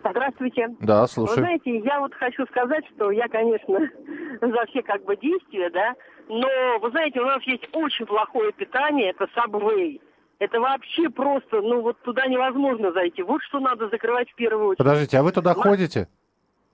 Здравствуйте. 0.00 0.68
Да, 0.80 1.06
слушаю. 1.06 1.36
Вы 1.36 1.42
знаете, 1.42 1.78
я 1.78 2.00
вот 2.00 2.14
хочу 2.14 2.46
сказать, 2.46 2.84
что 2.94 3.10
я, 3.10 3.28
конечно, 3.28 3.78
за 4.40 4.66
все 4.68 4.82
как 4.82 5.04
бы 5.04 5.16
действия, 5.16 5.70
да, 5.70 5.94
но, 6.28 6.48
вы 6.80 6.90
знаете, 6.90 7.20
у 7.20 7.26
нас 7.26 7.42
есть 7.42 7.68
очень 7.72 8.06
плохое 8.06 8.52
питание, 8.52 9.10
это 9.10 9.28
Subway. 9.36 10.00
Это 10.40 10.58
вообще 10.58 11.10
просто, 11.10 11.60
ну 11.60 11.82
вот 11.82 12.00
туда 12.00 12.26
невозможно 12.26 12.92
зайти. 12.92 13.22
Вот 13.22 13.42
что 13.42 13.60
надо 13.60 13.88
закрывать 13.90 14.30
в 14.30 14.34
первую 14.34 14.68
очередь. 14.68 14.78
Подождите, 14.78 15.18
а 15.18 15.22
вы 15.22 15.32
туда 15.32 15.54
Ма- 15.54 15.62
ходите? 15.62 16.08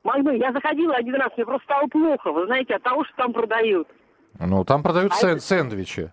Мальмы, 0.04 0.36
я 0.36 0.52
заходила 0.52 0.94
один 0.94 1.16
раз, 1.16 1.30
мне 1.36 1.44
просто 1.44 1.64
стало 1.64 1.88
плохо, 1.88 2.30
вы 2.30 2.46
знаете, 2.46 2.76
от 2.76 2.82
того, 2.84 3.04
что 3.04 3.16
там 3.16 3.32
продают. 3.32 3.88
Ну, 4.38 4.64
там 4.64 4.84
продают 4.84 5.10
А 5.12 5.16
сэн- 5.16 5.30
это- 5.30 5.40
сэндвичи. 5.40 6.12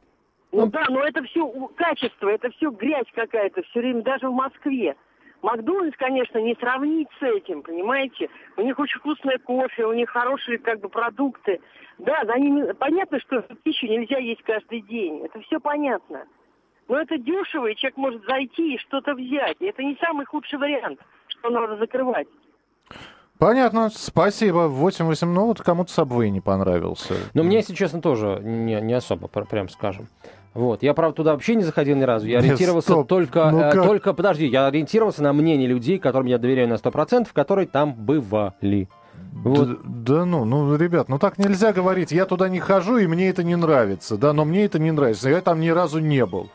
Ну 0.51 0.65
да, 0.67 0.85
но 0.89 1.01
это 1.03 1.23
все 1.23 1.47
качество, 1.75 2.27
это 2.27 2.49
все 2.51 2.71
грязь 2.71 3.05
какая-то, 3.13 3.61
все 3.63 3.79
время, 3.81 4.01
даже 4.01 4.27
в 4.29 4.33
Москве. 4.33 4.95
Макдональдс, 5.43 5.95
конечно, 5.97 6.39
не 6.39 6.55
сравнить 6.55 7.09
с 7.19 7.23
этим, 7.23 7.61
понимаете? 7.61 8.29
У 8.57 8.61
них 8.61 8.79
очень 8.79 8.99
вкусное 8.99 9.37
кофе, 9.37 9.85
у 9.85 9.93
них 9.93 10.09
хорошие 10.09 10.57
как 10.57 10.79
бы 10.79 10.89
продукты. 10.89 11.59
Да, 11.99 12.23
за 12.25 12.33
ними 12.39 12.71
понятно, 12.73 13.19
что 13.19 13.41
пищу 13.61 13.85
нельзя 13.87 14.17
есть 14.17 14.41
каждый 14.43 14.81
день. 14.81 15.19
Это 15.25 15.39
все 15.41 15.59
понятно. 15.59 16.23
Но 16.89 16.99
это 16.99 17.17
дешево, 17.17 17.67
и 17.67 17.75
человек 17.75 17.97
может 17.97 18.25
зайти 18.25 18.75
и 18.75 18.77
что-то 18.77 19.13
взять. 19.15 19.57
И 19.59 19.65
это 19.65 19.81
не 19.83 19.95
самый 20.01 20.25
худший 20.25 20.59
вариант, 20.59 20.99
что 21.27 21.49
надо 21.49 21.77
закрывать. 21.77 22.27
Понятно, 23.39 23.89
спасибо. 23.93 24.67
8 24.67 25.05
8 25.05 25.27
ну 25.27 25.47
вот 25.47 25.61
кому-то 25.61 25.91
Subway 25.91 26.29
не 26.29 26.39
понравился. 26.41 27.15
Но 27.33 27.43
мне, 27.43 27.57
если 27.57 27.73
честно, 27.73 28.01
тоже 28.01 28.39
не, 28.43 28.79
не 28.81 28.93
особо, 28.93 29.27
пр- 29.27 29.45
прям 29.45 29.69
скажем. 29.69 30.07
Вот. 30.53 30.83
Я, 30.83 30.93
правда, 30.93 31.15
туда 31.15 31.31
вообще 31.33 31.55
не 31.55 31.63
заходил 31.63 31.95
ни 31.97 32.03
разу. 32.03 32.27
Я 32.27 32.35
Нет, 32.37 32.45
ориентировался 32.45 32.89
стоп. 32.91 33.07
только, 33.07 33.49
Ну 33.49 33.59
э, 33.59 33.71
как? 33.71 33.83
только... 33.83 34.13
Подожди, 34.13 34.45
я 34.45 34.67
ориентировался 34.67 35.23
на 35.23 35.33
мнение 35.33 35.67
людей, 35.67 35.97
которым 35.97 36.27
я 36.27 36.37
доверяю 36.37 36.67
на 36.69 36.75
100%, 36.75 37.27
которые 37.33 37.65
там 37.67 37.93
бывали. 37.93 38.87
Вот. 39.33 39.67
Д- 39.67 39.77
Да, 39.83 40.25
ну, 40.25 40.45
ну, 40.45 40.75
ребят, 40.77 41.09
ну 41.09 41.17
так 41.17 41.37
нельзя 41.39 41.73
говорить. 41.73 42.11
Я 42.11 42.25
туда 42.25 42.49
не 42.49 42.59
хожу, 42.59 42.97
и 42.97 43.07
мне 43.07 43.29
это 43.29 43.43
не 43.43 43.55
нравится. 43.55 44.15
Да, 44.15 44.31
но 44.31 44.45
мне 44.45 44.65
это 44.65 44.77
не 44.79 44.91
нравится. 44.91 45.27
Я 45.29 45.41
там 45.41 45.59
ни 45.59 45.69
разу 45.69 45.99
не 45.99 46.25
был. 46.25 46.49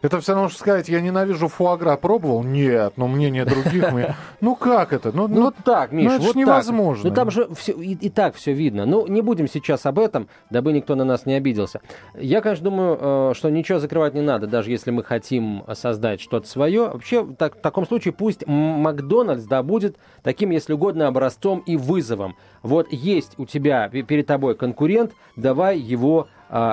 Это 0.00 0.20
все 0.20 0.32
равно, 0.34 0.48
что 0.48 0.58
сказать, 0.60 0.88
я 0.88 1.00
ненавижу 1.00 1.48
фуагра. 1.48 1.96
Пробовал? 1.96 2.42
Нет, 2.44 2.92
но 2.96 3.08
мнение 3.08 3.44
других... 3.44 3.90
мы- 3.92 4.14
Ну 4.40 4.54
как 4.54 4.92
это? 4.92 5.10
Ну, 5.12 5.26
Ну, 5.26 5.40
ну, 5.40 5.52
так, 5.64 5.90
Миш, 5.92 6.04
ну, 6.06 6.12
это 6.14 6.22
вот 6.22 6.32
так. 6.34 6.36
невозможно. 6.36 7.08
Ну 7.08 7.14
там 7.14 7.30
же 7.30 7.48
все, 7.54 7.72
и, 7.72 7.94
и 7.94 8.08
так 8.08 8.34
все 8.36 8.52
видно. 8.52 8.86
Ну, 8.86 9.06
не 9.08 9.20
будем 9.22 9.48
сейчас 9.48 9.84
об 9.86 9.98
этом, 9.98 10.28
дабы 10.50 10.72
никто 10.72 10.94
на 10.94 11.04
нас 11.04 11.26
не 11.26 11.34
обиделся. 11.34 11.80
Я, 12.18 12.40
конечно, 12.40 12.64
думаю, 12.64 12.98
э, 13.00 13.32
что 13.34 13.50
ничего 13.50 13.78
закрывать 13.80 14.14
не 14.14 14.20
надо, 14.22 14.46
даже 14.46 14.70
если 14.70 14.90
мы 14.92 15.02
хотим 15.02 15.64
создать 15.74 16.20
что-то 16.20 16.46
свое. 16.48 16.88
Вообще, 16.90 17.26
так- 17.36 17.56
в 17.56 17.60
таком 17.60 17.86
случае 17.86 18.12
пусть 18.12 18.46
Макдональдс, 18.46 19.44
да, 19.44 19.62
будет 19.62 19.96
таким, 20.22 20.50
если 20.50 20.72
угодно, 20.74 21.08
образцом 21.08 21.58
и 21.66 21.76
вызовом. 21.76 22.36
Вот 22.62 22.92
есть 22.92 23.32
у 23.38 23.46
тебя 23.46 23.88
пе- 23.88 24.02
перед 24.02 24.26
тобой 24.26 24.54
конкурент, 24.54 25.12
давай 25.36 25.78
его 25.78 26.28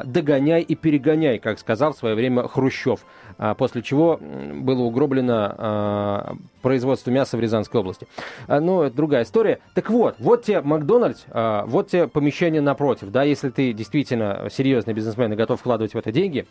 догоняй 0.05 0.61
и 0.61 0.75
перегоняй, 0.75 1.39
как 1.39 1.59
сказал 1.59 1.93
в 1.93 1.97
свое 1.97 2.15
время 2.15 2.47
Хрущев, 2.47 3.01
А, 3.01 3.24
после 3.57 3.81
чего 3.81 4.19
было 4.19 4.81
угроблено 4.83 5.55
а, 5.57 6.35
производство 6.61 7.11
мяса 7.11 7.37
в 7.37 7.39
Рязанской 7.39 7.79
области. 7.79 8.07
А, 8.47 8.59
Ну, 8.59 8.81
это 8.81 8.95
другая 8.95 9.23
история. 9.23 9.59
Так 9.75 9.89
вот, 9.89 10.15
вот 10.17 10.43
тебе 10.43 10.61
Макдональдс, 10.61 11.25
а, 11.29 11.63
вот 11.67 11.89
тебе 11.89 12.07
помещение 12.07 12.61
напротив, 12.61 13.11
да, 13.11 13.21
если 13.21 13.49
ты 13.49 13.71
действительно 13.73 14.47
серьезный 14.51 14.93
бизнесмен 14.93 15.31
и 15.33 15.35
готов 15.35 15.59
вкладывать 15.59 15.93
в 15.93 15.97
это 15.97 16.11
деньги. 16.11 16.47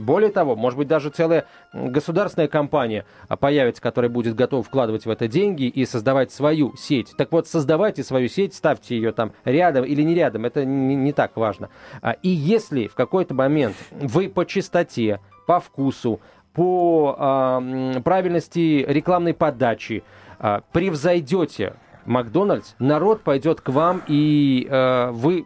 Более 0.00 0.30
того, 0.30 0.56
может 0.56 0.78
быть, 0.78 0.88
даже 0.88 1.10
целая 1.10 1.44
государственная 1.74 2.48
компания 2.48 3.04
а, 3.28 3.36
появится, 3.36 3.82
которая 3.82 4.10
будет 4.10 4.34
готова 4.34 4.62
вкладывать 4.62 5.04
в 5.04 5.10
это 5.10 5.28
деньги 5.28 5.64
и 5.64 5.84
создавать 5.84 6.32
свою 6.32 6.74
сеть. 6.76 7.12
Так 7.18 7.30
вот, 7.32 7.46
создавайте 7.46 8.02
свою 8.02 8.28
сеть, 8.28 8.54
ставьте 8.54 8.96
ее 8.96 9.12
там 9.12 9.32
рядом 9.44 9.84
или 9.84 10.02
не 10.02 10.14
рядом, 10.14 10.46
это 10.46 10.64
не, 10.64 10.94
не 10.94 11.12
так 11.12 11.36
важно. 11.36 11.68
А, 12.00 12.12
И 12.22 12.28
если 12.30 12.86
в 12.86 12.94
какой-то 12.94 13.34
момент 13.34 13.76
вы 13.90 14.28
по 14.28 14.46
чистоте, 14.46 15.20
по 15.46 15.60
вкусу, 15.60 16.20
по 16.52 17.16
м, 17.60 18.02
правильности 18.02 18.84
рекламной 18.86 19.34
подачи 19.34 20.02
а, 20.38 20.62
превзойдете 20.72 21.74
Макдональдс, 22.04 22.74
народ 22.78 23.22
пойдет 23.22 23.60
к 23.60 23.68
вам, 23.68 24.02
и 24.08 24.66
э, 24.68 25.10
вы 25.12 25.44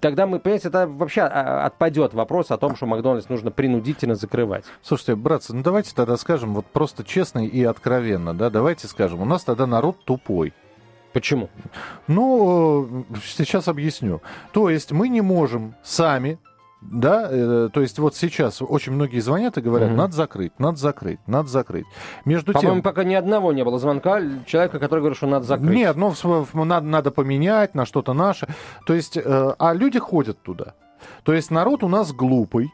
тогда 0.00 0.26
мы, 0.26 0.38
понимаете, 0.38 0.68
это 0.68 0.86
вообще 0.86 1.22
отпадет 1.22 2.14
вопрос 2.14 2.50
о 2.50 2.58
том, 2.58 2.76
что 2.76 2.86
Макдональдс 2.86 3.28
нужно 3.28 3.50
принудительно 3.50 4.14
закрывать. 4.14 4.64
Слушайте, 4.82 5.16
братцы, 5.16 5.54
ну 5.54 5.62
давайте 5.62 5.94
тогда 5.94 6.16
скажем 6.16 6.54
вот 6.54 6.66
просто 6.66 7.04
честно 7.04 7.46
и 7.46 7.64
откровенно, 7.64 8.34
да, 8.34 8.50
давайте 8.50 8.86
скажем, 8.86 9.20
у 9.22 9.24
нас 9.24 9.44
тогда 9.44 9.66
народ 9.66 10.04
тупой. 10.04 10.52
Почему? 11.12 11.48
Ну, 12.06 13.04
э, 13.10 13.16
сейчас 13.24 13.66
объясню. 13.66 14.20
То 14.52 14.68
есть 14.68 14.92
мы 14.92 15.08
не 15.08 15.22
можем 15.22 15.74
сами 15.82 16.38
да, 16.80 17.28
э, 17.30 17.70
то 17.72 17.80
есть 17.80 17.98
вот 17.98 18.14
сейчас 18.14 18.62
очень 18.62 18.92
многие 18.92 19.18
звонят 19.18 19.58
и 19.58 19.60
говорят, 19.60 19.90
mm-hmm. 19.90 19.96
надо 19.96 20.14
закрыть, 20.14 20.52
надо 20.58 20.78
закрыть, 20.78 21.18
надо 21.26 21.48
закрыть. 21.48 21.86
Между 22.24 22.52
По-моему, 22.52 22.76
тем... 22.76 22.82
пока 22.82 23.04
ни 23.04 23.14
одного 23.14 23.52
не 23.52 23.64
было 23.64 23.78
звонка 23.78 24.22
человека, 24.46 24.78
который 24.78 25.00
говорит, 25.00 25.16
что 25.16 25.26
надо 25.26 25.44
закрыть. 25.44 25.70
Нет, 25.70 25.96
ну 25.96 26.14
надо, 26.54 26.86
надо 26.86 27.10
поменять 27.10 27.74
на 27.74 27.84
что-то 27.84 28.12
наше. 28.12 28.46
То 28.86 28.94
есть, 28.94 29.16
э, 29.16 29.54
а 29.58 29.74
люди 29.74 29.98
ходят 29.98 30.40
туда. 30.42 30.74
То 31.24 31.32
есть 31.32 31.50
народ 31.50 31.82
у 31.82 31.88
нас 31.88 32.12
глупый, 32.12 32.72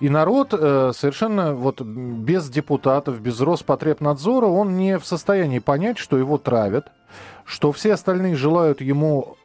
и 0.00 0.08
народ 0.08 0.52
э, 0.52 0.92
совершенно 0.94 1.54
вот 1.54 1.80
без 1.80 2.48
депутатов, 2.48 3.20
без 3.20 3.40
Роспотребнадзора, 3.40 4.46
он 4.46 4.76
не 4.76 4.98
в 4.98 5.06
состоянии 5.06 5.58
понять, 5.58 5.98
что 5.98 6.18
его 6.18 6.38
травят, 6.38 6.92
что 7.44 7.72
все 7.72 7.94
остальные 7.94 8.36
желают 8.36 8.80
ему 8.80 9.36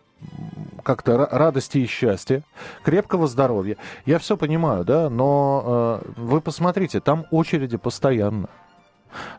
как-то 0.84 1.28
радости 1.30 1.80
и 1.80 1.86
счастья, 1.86 2.44
крепкого 2.84 3.28
здоровья. 3.28 3.78
Я 4.06 4.20
все 4.20 4.38
понимаю, 4.38 4.86
да, 4.86 5.10
но 5.10 6.02
э, 6.06 6.12
вы 6.18 6.42
посмотрите, 6.42 7.00
там 7.00 7.26
очереди 7.32 7.78
постоянно. 7.78 8.50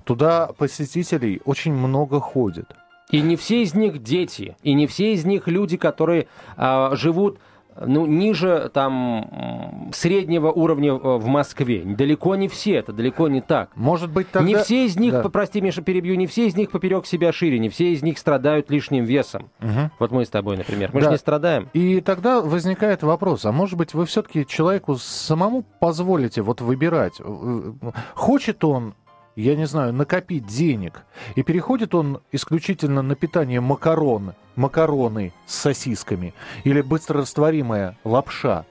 Туда 0.05 0.51
посетителей 0.59 1.41
очень 1.45 1.73
много 1.73 2.21
ходит. 2.21 2.75
И 3.11 3.23
не 3.23 3.37
все 3.37 3.63
из 3.63 3.75
них 3.75 4.03
дети, 4.03 4.57
и 4.63 4.75
не 4.75 4.87
все 4.87 5.15
из 5.15 5.25
них 5.25 5.49
люди, 5.49 5.79
которые 5.79 6.29
э, 6.57 6.91
живут 6.93 7.39
ну, 7.87 8.07
ниже 8.07 8.71
там 8.73 9.91
среднего 9.93 10.51
уровня 10.51 10.93
э, 10.93 11.17
в 11.19 11.27
Москве. 11.27 11.83
Далеко 11.85 12.37
не 12.37 12.49
все, 12.49 12.75
это 12.75 12.93
далеко 12.93 13.29
не 13.29 13.41
так. 13.41 13.71
Может 13.77 14.11
быть, 14.11 14.31
тогда... 14.31 14.49
Не 14.49 14.57
все 14.57 14.87
из 14.87 14.97
них, 14.97 15.13
да. 15.13 15.29
прости, 15.29 15.61
Миша, 15.61 15.83
перебью, 15.83 16.17
не 16.17 16.27
все 16.27 16.47
из 16.47 16.57
них 16.57 16.71
поперек 16.71 17.07
себя 17.07 17.33
шире, 17.33 17.59
не 17.59 17.69
все 17.69 17.93
из 17.93 18.03
них 18.03 18.19
страдают 18.19 18.71
лишним 18.71 19.05
весом. 19.05 19.51
Угу. 19.61 19.91
Вот 19.99 20.11
мы 20.11 20.25
с 20.25 20.31
тобой, 20.31 20.57
например. 20.57 20.91
Мы 20.93 21.01
да. 21.01 21.07
же 21.07 21.13
не 21.13 21.19
страдаем. 21.19 21.69
И 21.73 22.01
тогда 22.01 22.41
возникает 22.41 23.03
вопрос, 23.03 23.45
а 23.45 23.53
может 23.53 23.79
быть, 23.79 23.95
вы 23.95 24.07
все-таки 24.07 24.47
человеку 24.47 24.97
самому 24.97 25.65
позволите 25.81 26.43
вот 26.43 26.61
выбирать, 26.61 27.21
э, 27.21 27.73
хочет 28.15 28.65
он 28.65 28.95
я 29.43 29.55
не 29.55 29.67
знаю, 29.67 29.93
накопить 29.93 30.47
денег, 30.47 31.05
и 31.37 31.43
переходит 31.43 31.95
он 31.95 32.21
исключительно 32.33 33.03
на 33.03 33.15
питание 33.15 33.61
макароны, 33.61 34.35
макароны 34.57 35.33
с 35.47 35.55
сосисками 35.55 36.35
или 36.65 36.81
быстрорастворимая 36.81 37.97
лапша, 38.05 38.67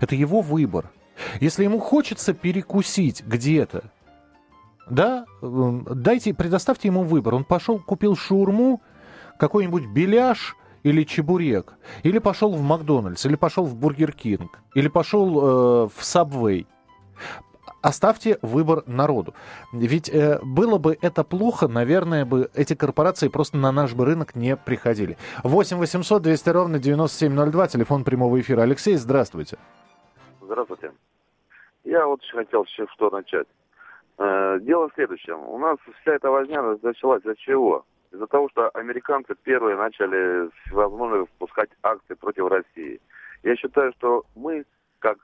это 0.00 0.14
его 0.14 0.40
выбор. 0.40 0.90
Если 1.40 1.64
ему 1.64 1.80
хочется 1.80 2.34
перекусить 2.34 3.24
где-то, 3.26 3.84
да, 4.88 5.26
дайте, 5.40 6.34
предоставьте 6.34 6.88
ему 6.88 7.02
выбор. 7.02 7.34
Он 7.34 7.44
пошел, 7.44 7.78
купил 7.78 8.16
шаурму, 8.16 8.80
какой-нибудь 9.38 9.86
беляш 9.86 10.56
или 10.82 11.04
чебурек, 11.04 11.74
или 12.02 12.18
пошел 12.18 12.52
в 12.52 12.62
Макдональдс, 12.62 13.24
или 13.26 13.36
пошел 13.36 13.64
в 13.64 13.74
Бургер 13.74 14.12
Кинг, 14.12 14.60
или 14.74 14.88
пошел 14.88 15.86
э, 15.86 15.88
в 15.96 16.04
Сабвей 16.04 16.66
оставьте 17.82 18.38
выбор 18.42 18.84
народу. 18.86 19.34
Ведь 19.72 20.08
э, 20.08 20.38
было 20.42 20.78
бы 20.78 20.96
это 21.00 21.24
плохо, 21.24 21.68
наверное, 21.68 22.24
бы 22.24 22.50
эти 22.54 22.74
корпорации 22.74 23.28
просто 23.28 23.56
на 23.56 23.72
наш 23.72 23.94
бы 23.94 24.04
рынок 24.04 24.34
не 24.34 24.56
приходили. 24.56 25.18
8 25.42 25.76
800 25.78 26.22
200 26.22 26.48
ровно 26.50 26.78
9702, 26.78 27.68
телефон 27.68 28.04
прямого 28.04 28.40
эфира. 28.40 28.62
Алексей, 28.62 28.94
здравствуйте. 28.96 29.58
Здравствуйте. 30.40 30.92
Я 31.84 32.06
вот 32.06 32.22
еще 32.22 32.36
хотел 32.36 32.64
еще 32.64 32.86
что 32.94 33.10
начать. 33.10 33.46
Э, 34.18 34.58
дело 34.60 34.88
в 34.88 34.94
следующем. 34.94 35.38
У 35.48 35.58
нас 35.58 35.78
вся 36.00 36.14
эта 36.14 36.30
возня 36.30 36.62
началась 36.82 37.22
из-за 37.22 37.36
чего? 37.36 37.84
Из-за 38.12 38.26
того, 38.26 38.48
что 38.50 38.68
американцы 38.74 39.34
первые 39.42 39.76
начали 39.76 40.50
возможно 40.70 41.26
впускать 41.26 41.70
акции 41.82 42.14
против 42.14 42.48
России. 42.48 43.00
Я 43.42 43.56
считаю, 43.56 43.92
что 43.98 44.24
мы, 44.36 44.64
как 45.00 45.18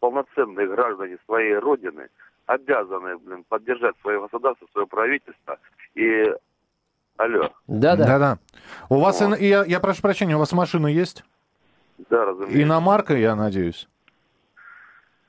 полноценные 0.00 0.66
граждане 0.66 1.18
своей 1.26 1.56
родины 1.56 2.08
обязаны, 2.46 3.18
блин, 3.18 3.44
поддержать 3.48 3.94
свое 4.00 4.20
государство, 4.20 4.66
свое 4.72 4.86
правительство. 4.86 5.58
И 5.94 6.32
Алло. 7.18 7.50
Да-да. 7.66 8.06
Да-да. 8.06 8.38
У 8.88 9.00
вас, 9.00 9.20
вот. 9.20 9.38
я, 9.40 9.64
я 9.64 9.80
прошу 9.80 10.02
прощения, 10.02 10.36
у 10.36 10.38
вас 10.38 10.52
машина 10.52 10.86
есть? 10.86 11.24
Да, 12.08 12.24
разумеется. 12.24 12.62
Иномарка, 12.62 13.16
я 13.16 13.34
надеюсь. 13.34 13.88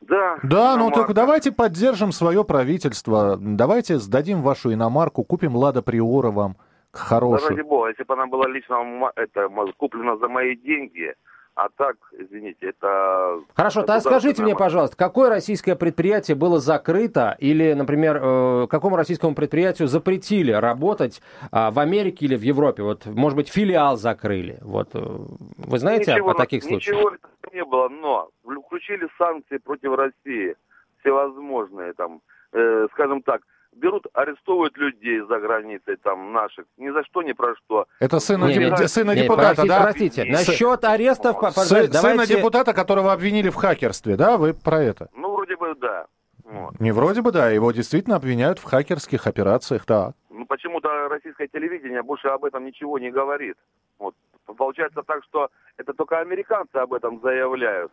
Да. 0.01 0.37
Да, 0.43 0.75
иномарка. 0.75 0.77
ну 0.77 0.91
только 0.91 1.13
давайте 1.15 1.51
поддержим 1.51 2.11
свое 2.11 2.43
правительство. 2.43 3.37
Давайте 3.39 3.97
сдадим 3.97 4.43
вашу 4.43 4.71
иномарку, 4.71 5.23
купим 5.23 5.55
Лада 5.55 5.81
Приора 5.81 6.29
вам 6.29 6.57
хорошую. 6.91 7.49
Да 7.49 7.55
ради 7.55 7.67
бога, 7.67 7.89
если 7.89 8.03
бы 8.03 8.13
она 8.13 8.27
была 8.27 8.47
лично 8.47 9.11
это, 9.15 9.49
куплена 9.77 10.17
за 10.17 10.27
мои 10.27 10.55
деньги, 10.55 11.15
а 11.59 11.67
так, 11.75 11.97
извините, 12.13 12.67
это... 12.67 13.41
Хорошо, 13.53 13.81
тогда 13.81 13.99
скажите 13.99 14.41
мне, 14.41 14.55
пожалуйста, 14.55 14.95
какое 14.95 15.29
российское 15.29 15.75
предприятие 15.75 16.35
было 16.35 16.59
закрыто 16.59 17.35
или, 17.37 17.73
например, 17.73 18.17
э, 18.21 18.67
какому 18.69 18.95
российскому 18.95 19.35
предприятию 19.35 19.89
запретили 19.89 20.53
работать 20.53 21.21
э, 21.51 21.69
в 21.69 21.77
Америке 21.79 22.25
или 22.27 22.37
в 22.37 22.43
Европе? 22.43 22.83
Вот, 22.83 23.05
может 23.07 23.35
быть, 23.35 23.49
филиал 23.49 23.97
закрыли. 23.97 24.57
Вот, 24.61 24.91
э, 24.93 24.99
вы 24.99 25.79
знаете 25.79 26.13
ничего, 26.13 26.29
о, 26.29 26.31
о 26.31 26.35
таких 26.35 26.63
случаях? 26.63 26.95
Ничего 26.95 27.11
не 27.51 27.65
было, 27.65 27.89
но 27.89 28.29
включили 28.65 29.09
санкции 29.17 29.57
против 29.57 29.95
России, 29.95 30.55
всевозможные 31.01 31.91
там, 31.91 32.21
э, 32.53 32.87
скажем 32.93 33.21
так, 33.21 33.41
берут, 33.73 34.05
арестовывают 34.13 34.77
людей 34.77 35.21
за 35.21 35.39
границей, 35.39 35.97
там, 35.97 36.33
наших, 36.33 36.65
ни 36.77 36.89
за 36.89 37.03
что, 37.05 37.21
ни 37.21 37.33
про 37.33 37.55
что. 37.55 37.85
Это 37.99 38.19
сына, 38.19 38.45
не, 38.45 38.57
не, 38.57 38.87
сына 38.87 39.11
не, 39.11 39.23
депутата, 39.23 39.55
простите, 39.55 39.67
да? 39.67 39.81
Простите, 39.81 40.25
насчет 40.25 40.83
арестов... 40.83 41.37
Сы, 41.53 41.87
давайте... 41.87 41.97
Сына 41.97 42.27
депутата, 42.27 42.73
которого 42.73 43.13
обвинили 43.13 43.49
в 43.49 43.55
хакерстве, 43.55 44.15
да? 44.15 44.37
Вы 44.37 44.53
про 44.53 44.81
это? 44.81 45.09
Ну, 45.15 45.31
вроде 45.31 45.55
бы, 45.55 45.75
да. 45.75 46.05
Вот. 46.43 46.79
Не 46.79 46.91
вроде 46.91 47.21
бы, 47.21 47.31
да, 47.31 47.49
его 47.49 47.71
действительно 47.71 48.15
обвиняют 48.15 48.59
в 48.59 48.63
хакерских 48.63 49.27
операциях, 49.27 49.85
да. 49.85 50.13
Ну, 50.29 50.45
почему-то 50.45 51.07
российское 51.09 51.47
телевидение 51.47 52.01
больше 52.01 52.27
об 52.27 52.43
этом 52.45 52.65
ничего 52.65 52.97
не 52.97 53.11
говорит. 53.11 53.55
Вот. 53.99 54.15
Получается 54.57 55.03
так, 55.03 55.23
что 55.23 55.49
это 55.77 55.93
только 55.93 56.19
американцы 56.19 56.75
об 56.75 56.93
этом 56.93 57.19
заявляют. 57.21 57.91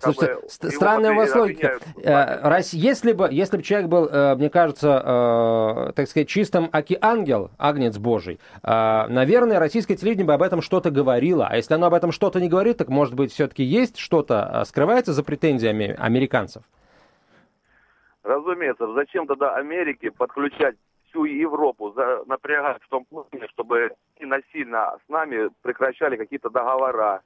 Слушайте, 0.00 0.40
странная 0.48 1.12
у 1.12 1.16
вас 1.16 1.34
логика. 1.34 1.78
Э, 2.02 2.60
если 2.72 3.12
бы, 3.12 3.28
если 3.30 3.56
бы 3.56 3.62
человек 3.62 3.88
был, 3.88 4.06
э, 4.06 4.34
мне 4.36 4.50
кажется, 4.50 5.02
э, 5.88 5.92
так 5.94 6.08
сказать, 6.08 6.28
чистым 6.28 6.70
ангел, 7.00 7.50
агнец 7.58 7.98
божий, 7.98 8.38
наверное, 8.62 9.58
российское 9.58 9.96
телевидение 9.96 10.26
бы 10.26 10.34
об 10.34 10.42
этом 10.42 10.62
что-то 10.62 10.90
говорило. 10.90 11.46
А 11.48 11.56
если 11.56 11.74
оно 11.74 11.86
об 11.86 11.94
этом 11.94 12.12
что-то 12.12 12.40
не 12.40 12.48
говорит, 12.48 12.78
так, 12.78 12.88
может 12.88 13.14
быть, 13.14 13.32
все-таки 13.32 13.62
есть 13.62 13.98
что-то, 13.98 14.62
скрывается 14.66 15.12
за 15.12 15.22
претензиями 15.22 15.96
американцев? 15.98 16.62
Разумеется. 18.22 18.92
Зачем 18.94 19.26
тогда 19.26 19.54
Америке 19.54 20.10
подключать 20.10 20.76
всю 21.16 21.24
Европу 21.24 21.94
напрягать 22.26 22.82
в 22.82 22.88
том 22.88 23.04
плане, 23.04 23.48
чтобы 23.52 23.90
насильно 24.20 24.96
с 25.06 25.08
нами 25.08 25.50
прекращали 25.62 26.16
какие-то 26.16 26.50
договора. 26.50 27.22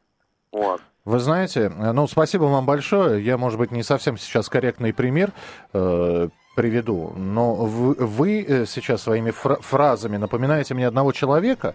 Вот. 0.52 0.80
Вы 1.04 1.18
знаете, 1.18 1.68
ну, 1.70 2.06
спасибо 2.06 2.44
вам 2.44 2.66
большое. 2.66 3.24
Я, 3.24 3.38
может 3.38 3.58
быть, 3.58 3.70
не 3.70 3.82
совсем 3.82 4.16
сейчас 4.16 4.48
корректный 4.48 4.92
пример 4.92 5.32
э, 5.72 6.28
приведу, 6.56 7.12
но 7.16 7.54
вы, 7.54 7.94
вы 7.94 8.42
э, 8.42 8.66
сейчас 8.66 9.02
своими 9.02 9.30
фра- 9.30 9.60
фразами 9.60 10.16
напоминаете 10.16 10.74
мне 10.74 10.88
одного 10.88 11.12
человека. 11.12 11.74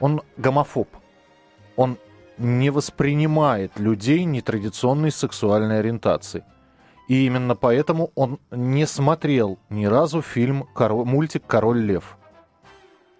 Он 0.00 0.22
гомофоб. 0.36 0.88
Он 1.76 1.96
не 2.38 2.70
воспринимает 2.70 3.78
людей 3.78 4.24
нетрадиционной 4.24 5.10
сексуальной 5.10 5.78
ориентации. 5.78 6.44
И 7.12 7.26
именно 7.26 7.54
поэтому 7.54 8.10
он 8.14 8.38
не 8.50 8.86
смотрел 8.86 9.58
ни 9.68 9.84
разу 9.84 10.22
фильм, 10.22 10.66
мультик 10.78 11.42
«Король 11.46 11.82
лев». 11.82 12.16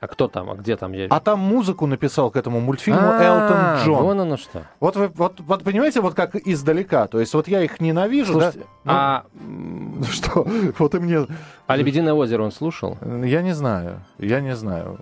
А 0.01 0.09
кто 0.09 0.29
там? 0.29 0.51
А 0.51 0.55
где 0.55 0.79
там? 0.79 0.93
Я... 0.95 1.09
А 1.11 1.21
там 1.21 1.41
музыку 1.41 1.87
написал 1.87 2.31
к 2.31 2.37
этому 2.37 2.61
мультфильму 2.61 3.03
а, 3.03 3.23
Элтон 3.23 3.85
Джон. 3.85 4.03
Вон 4.03 4.21
оно 4.21 4.37
что. 4.39 4.63
Вот 4.81 4.97
вы 4.97 5.09
вот, 5.09 5.41
вот 5.41 5.63
понимаете, 5.63 6.01
вот 6.01 6.15
как 6.15 6.35
издалека. 6.37 7.07
То 7.07 7.21
есть 7.21 7.35
вот 7.35 7.49
я 7.49 7.61
их 7.61 7.81
ненавижу, 7.81 8.33
Слушайте, 8.33 8.67
да? 8.85 9.25
Ну, 9.35 10.03
а 10.03 10.05
что? 10.11 10.47
Вот 10.79 10.95
и 10.95 10.99
мне. 10.99 11.27
А 11.67 11.77
Лебединое 11.77 12.15
озеро 12.15 12.45
он 12.45 12.51
слушал? 12.51 12.97
Я 13.03 13.43
не 13.43 13.53
знаю. 13.53 14.01
Я 14.19 14.41
не 14.41 14.57
знаю. 14.57 15.01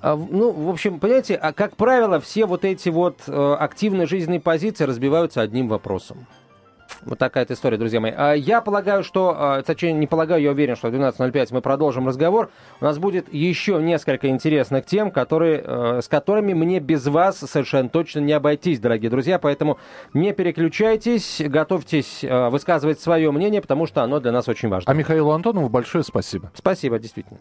А, 0.00 0.16
ну, 0.16 0.50
в 0.50 0.70
общем, 0.70 0.98
понимаете, 0.98 1.34
а 1.34 1.52
как 1.52 1.76
правило, 1.76 2.20
все 2.20 2.46
вот 2.46 2.64
эти 2.64 2.88
вот 2.88 3.20
э, 3.26 3.56
активные 3.60 4.06
жизненные 4.06 4.40
позиции 4.40 4.84
разбиваются 4.84 5.42
одним 5.42 5.68
вопросом. 5.68 6.26
Вот 7.08 7.18
такая 7.18 7.44
эта 7.44 7.54
история, 7.54 7.78
друзья 7.78 8.00
мои. 8.00 8.12
А 8.14 8.34
я 8.34 8.60
полагаю, 8.60 9.02
что, 9.02 9.34
а, 9.36 9.62
точнее, 9.62 9.92
не 9.92 10.06
полагаю, 10.06 10.42
я 10.42 10.50
уверен, 10.50 10.76
что 10.76 10.88
в 10.88 10.94
12.05 10.94 11.48
мы 11.52 11.62
продолжим 11.62 12.06
разговор. 12.06 12.50
У 12.80 12.84
нас 12.84 12.98
будет 12.98 13.32
еще 13.32 13.80
несколько 13.82 14.28
интересных 14.28 14.84
тем, 14.84 15.10
которые, 15.10 15.62
э, 15.64 16.00
с 16.02 16.08
которыми 16.08 16.52
мне 16.52 16.80
без 16.80 17.06
вас 17.06 17.38
совершенно 17.38 17.88
точно 17.88 18.20
не 18.20 18.32
обойтись, 18.32 18.78
дорогие 18.78 19.10
друзья. 19.10 19.38
Поэтому 19.38 19.78
не 20.12 20.32
переключайтесь, 20.32 21.40
готовьтесь 21.44 22.22
э, 22.22 22.48
высказывать 22.50 23.00
свое 23.00 23.30
мнение, 23.30 23.62
потому 23.62 23.86
что 23.86 24.02
оно 24.02 24.20
для 24.20 24.32
нас 24.32 24.46
очень 24.48 24.68
важно. 24.68 24.90
А 24.90 24.94
Михаилу 24.94 25.32
Антонову 25.32 25.70
большое 25.70 26.04
спасибо. 26.04 26.50
Спасибо, 26.54 26.98
действительно. 26.98 27.40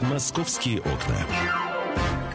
«Московские 0.00 0.80
окна». 0.80 1.61